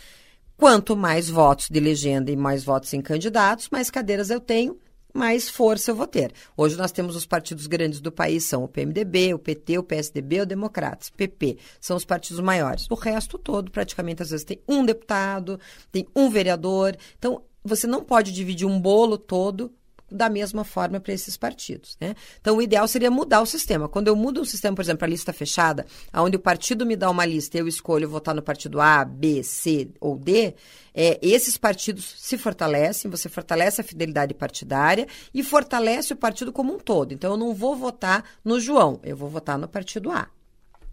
Quanto 0.56 0.96
mais 0.96 1.28
votos 1.28 1.68
de 1.70 1.80
legenda 1.80 2.30
e 2.30 2.36
mais 2.36 2.64
votos 2.64 2.92
em 2.92 3.00
candidatos, 3.00 3.68
mais 3.70 3.90
cadeiras 3.90 4.30
eu 4.30 4.40
tenho, 4.40 4.78
mais 5.12 5.48
força 5.48 5.90
eu 5.90 5.94
vou 5.94 6.06
ter. 6.06 6.32
Hoje 6.56 6.76
nós 6.76 6.92
temos 6.92 7.16
os 7.16 7.26
partidos 7.26 7.66
grandes 7.66 8.00
do 8.00 8.10
país, 8.10 8.44
são 8.44 8.64
o 8.64 8.68
PMDB, 8.68 9.34
o 9.34 9.38
PT, 9.38 9.78
o 9.78 9.82
PSDB, 9.82 10.40
o 10.40 10.46
Democratas, 10.46 11.10
PP, 11.10 11.58
são 11.80 11.96
os 11.96 12.04
partidos 12.04 12.40
maiores. 12.40 12.86
O 12.90 12.94
resto 12.94 13.38
todo, 13.38 13.70
praticamente, 13.70 14.22
às 14.22 14.30
vezes 14.30 14.44
tem 14.44 14.60
um 14.68 14.84
deputado, 14.84 15.58
tem 15.90 16.06
um 16.14 16.30
vereador. 16.30 16.96
Então, 17.18 17.42
você 17.64 17.86
não 17.86 18.02
pode 18.02 18.32
dividir 18.32 18.66
um 18.66 18.80
bolo 18.80 19.16
todo 19.16 19.72
da 20.12 20.28
mesma 20.28 20.64
forma 20.64 21.00
para 21.00 21.12
esses 21.12 21.36
partidos. 21.36 21.96
Né? 22.00 22.14
Então, 22.40 22.56
o 22.56 22.62
ideal 22.62 22.86
seria 22.86 23.10
mudar 23.10 23.40
o 23.40 23.46
sistema. 23.46 23.88
Quando 23.88 24.08
eu 24.08 24.16
mudo 24.16 24.40
um 24.40 24.44
sistema, 24.44 24.76
por 24.76 24.82
exemplo, 24.82 24.98
para 24.98 25.08
lista 25.08 25.32
fechada, 25.32 25.86
onde 26.14 26.36
o 26.36 26.40
partido 26.40 26.84
me 26.84 26.94
dá 26.96 27.10
uma 27.10 27.24
lista 27.24 27.56
e 27.56 27.60
eu 27.60 27.68
escolho 27.68 28.08
votar 28.08 28.34
no 28.34 28.42
partido 28.42 28.80
A, 28.80 29.04
B, 29.04 29.42
C 29.42 29.88
ou 30.00 30.18
D, 30.18 30.54
é, 30.94 31.18
esses 31.22 31.56
partidos 31.56 32.14
se 32.18 32.36
fortalecem, 32.36 33.10
você 33.10 33.28
fortalece 33.28 33.80
a 33.80 33.84
fidelidade 33.84 34.34
partidária 34.34 35.06
e 35.32 35.42
fortalece 35.42 36.12
o 36.12 36.16
partido 36.16 36.52
como 36.52 36.74
um 36.74 36.78
todo. 36.78 37.12
Então, 37.12 37.32
eu 37.32 37.36
não 37.36 37.54
vou 37.54 37.74
votar 37.74 38.24
no 38.44 38.60
João, 38.60 39.00
eu 39.02 39.16
vou 39.16 39.28
votar 39.28 39.58
no 39.58 39.66
partido 39.66 40.10
A. 40.10 40.28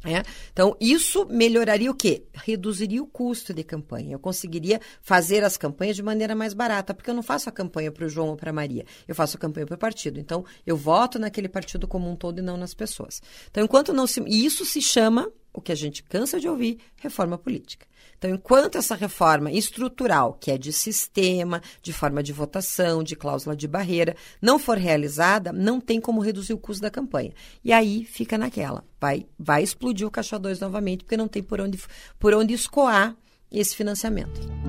É? 0.03 0.23
Então, 0.53 0.77
isso 0.79 1.25
melhoraria 1.25 1.91
o 1.91 1.93
quê? 1.93 2.23
Reduziria 2.33 3.03
o 3.03 3.07
custo 3.07 3.53
de 3.53 3.65
campanha. 3.65 4.13
Eu 4.13 4.19
conseguiria 4.19 4.79
fazer 5.01 5.43
as 5.43 5.57
campanhas 5.57 5.97
de 5.97 6.03
maneira 6.03 6.33
mais 6.33 6.53
barata, 6.53 6.93
porque 6.93 7.09
eu 7.09 7.13
não 7.13 7.21
faço 7.21 7.49
a 7.49 7.51
campanha 7.51 7.91
para 7.91 8.05
o 8.05 8.09
João 8.09 8.29
ou 8.29 8.37
para 8.37 8.49
a 8.49 8.53
Maria, 8.53 8.85
eu 9.07 9.13
faço 9.13 9.35
a 9.35 9.39
campanha 9.39 9.65
para 9.65 9.75
o 9.75 9.77
partido. 9.77 10.17
Então, 10.17 10.45
eu 10.65 10.77
voto 10.77 11.19
naquele 11.19 11.49
partido 11.49 11.85
como 11.85 12.09
um 12.09 12.15
todo 12.15 12.39
e 12.39 12.41
não 12.41 12.55
nas 12.55 12.73
pessoas. 12.73 13.21
Então, 13.51 13.63
enquanto 13.63 13.91
não 13.91 14.07
se. 14.07 14.21
E 14.21 14.45
isso 14.45 14.63
se 14.63 14.81
chama, 14.81 15.29
o 15.53 15.61
que 15.61 15.71
a 15.71 15.75
gente 15.75 16.03
cansa 16.03 16.39
de 16.39 16.47
ouvir, 16.47 16.79
reforma 16.97 17.37
política. 17.37 17.85
Então, 18.17 18.29
enquanto 18.31 18.77
essa 18.77 18.95
reforma 18.95 19.51
estrutural, 19.51 20.33
que 20.33 20.51
é 20.51 20.57
de 20.57 20.73
sistema, 20.73 21.61
de 21.81 21.93
forma 21.93 22.21
de 22.21 22.33
votação, 22.33 23.01
de 23.01 23.15
cláusula 23.15 23.55
de 23.55 23.67
barreira, 23.67 24.15
não 24.41 24.59
for 24.59 24.77
realizada, 24.77 25.53
não 25.53 25.79
tem 25.79 26.01
como 26.01 26.19
reduzir 26.21 26.53
o 26.53 26.57
custo 26.57 26.81
da 26.81 26.91
campanha. 26.91 27.31
E 27.63 27.71
aí 27.71 28.03
fica 28.03 28.37
naquela. 28.37 28.83
Vai, 28.99 29.25
vai 29.37 29.63
explodir 29.63 30.05
o 30.05 30.11
Caixa 30.11 30.37
2 30.37 30.59
novamente, 30.59 31.05
porque 31.05 31.15
não 31.15 31.29
tem 31.29 31.41
por 31.41 31.61
onde, 31.61 31.79
por 32.19 32.33
onde 32.33 32.53
escoar 32.53 33.15
esse 33.49 33.75
financiamento. 33.75 34.68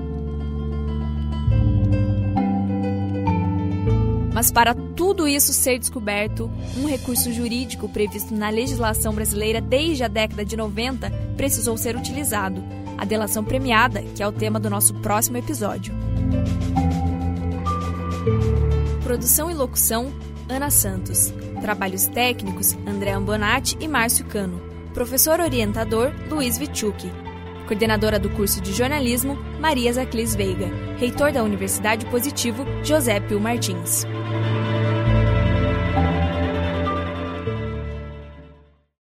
Mas 4.41 4.49
para 4.49 4.73
tudo 4.73 5.27
isso 5.27 5.53
ser 5.53 5.77
descoberto, 5.77 6.49
um 6.75 6.87
recurso 6.87 7.31
jurídico 7.31 7.87
previsto 7.87 8.33
na 8.33 8.49
legislação 8.49 9.13
brasileira 9.13 9.61
desde 9.61 10.03
a 10.03 10.07
década 10.07 10.43
de 10.43 10.57
90 10.57 11.11
precisou 11.37 11.77
ser 11.77 11.95
utilizado 11.95 12.59
a 12.97 13.05
delação 13.05 13.43
premiada, 13.43 14.01
que 14.01 14.23
é 14.23 14.27
o 14.27 14.31
tema 14.31 14.59
do 14.59 14.67
nosso 14.67 14.95
próximo 14.95 15.37
episódio. 15.37 15.93
Produção 19.03 19.51
e 19.51 19.53
locução: 19.53 20.11
Ana 20.49 20.71
Santos. 20.71 21.31
Trabalhos 21.61 22.07
técnicos: 22.07 22.75
André 22.87 23.11
Ambonati 23.11 23.77
e 23.79 23.87
Márcio 23.87 24.25
Cano. 24.25 24.59
Professor 24.91 25.39
orientador: 25.39 26.11
Luiz 26.27 26.57
Vichuk. 26.57 27.11
Coordenadora 27.67 28.17
do 28.17 28.31
curso 28.31 28.59
de 28.59 28.73
jornalismo: 28.73 29.37
Maria 29.59 29.93
Zaclis 29.93 30.33
Veiga. 30.33 30.67
Reitor 30.97 31.31
da 31.31 31.43
Universidade 31.43 32.07
Positivo: 32.07 32.65
José 32.83 33.19
Pio 33.19 33.39
Martins. 33.39 34.03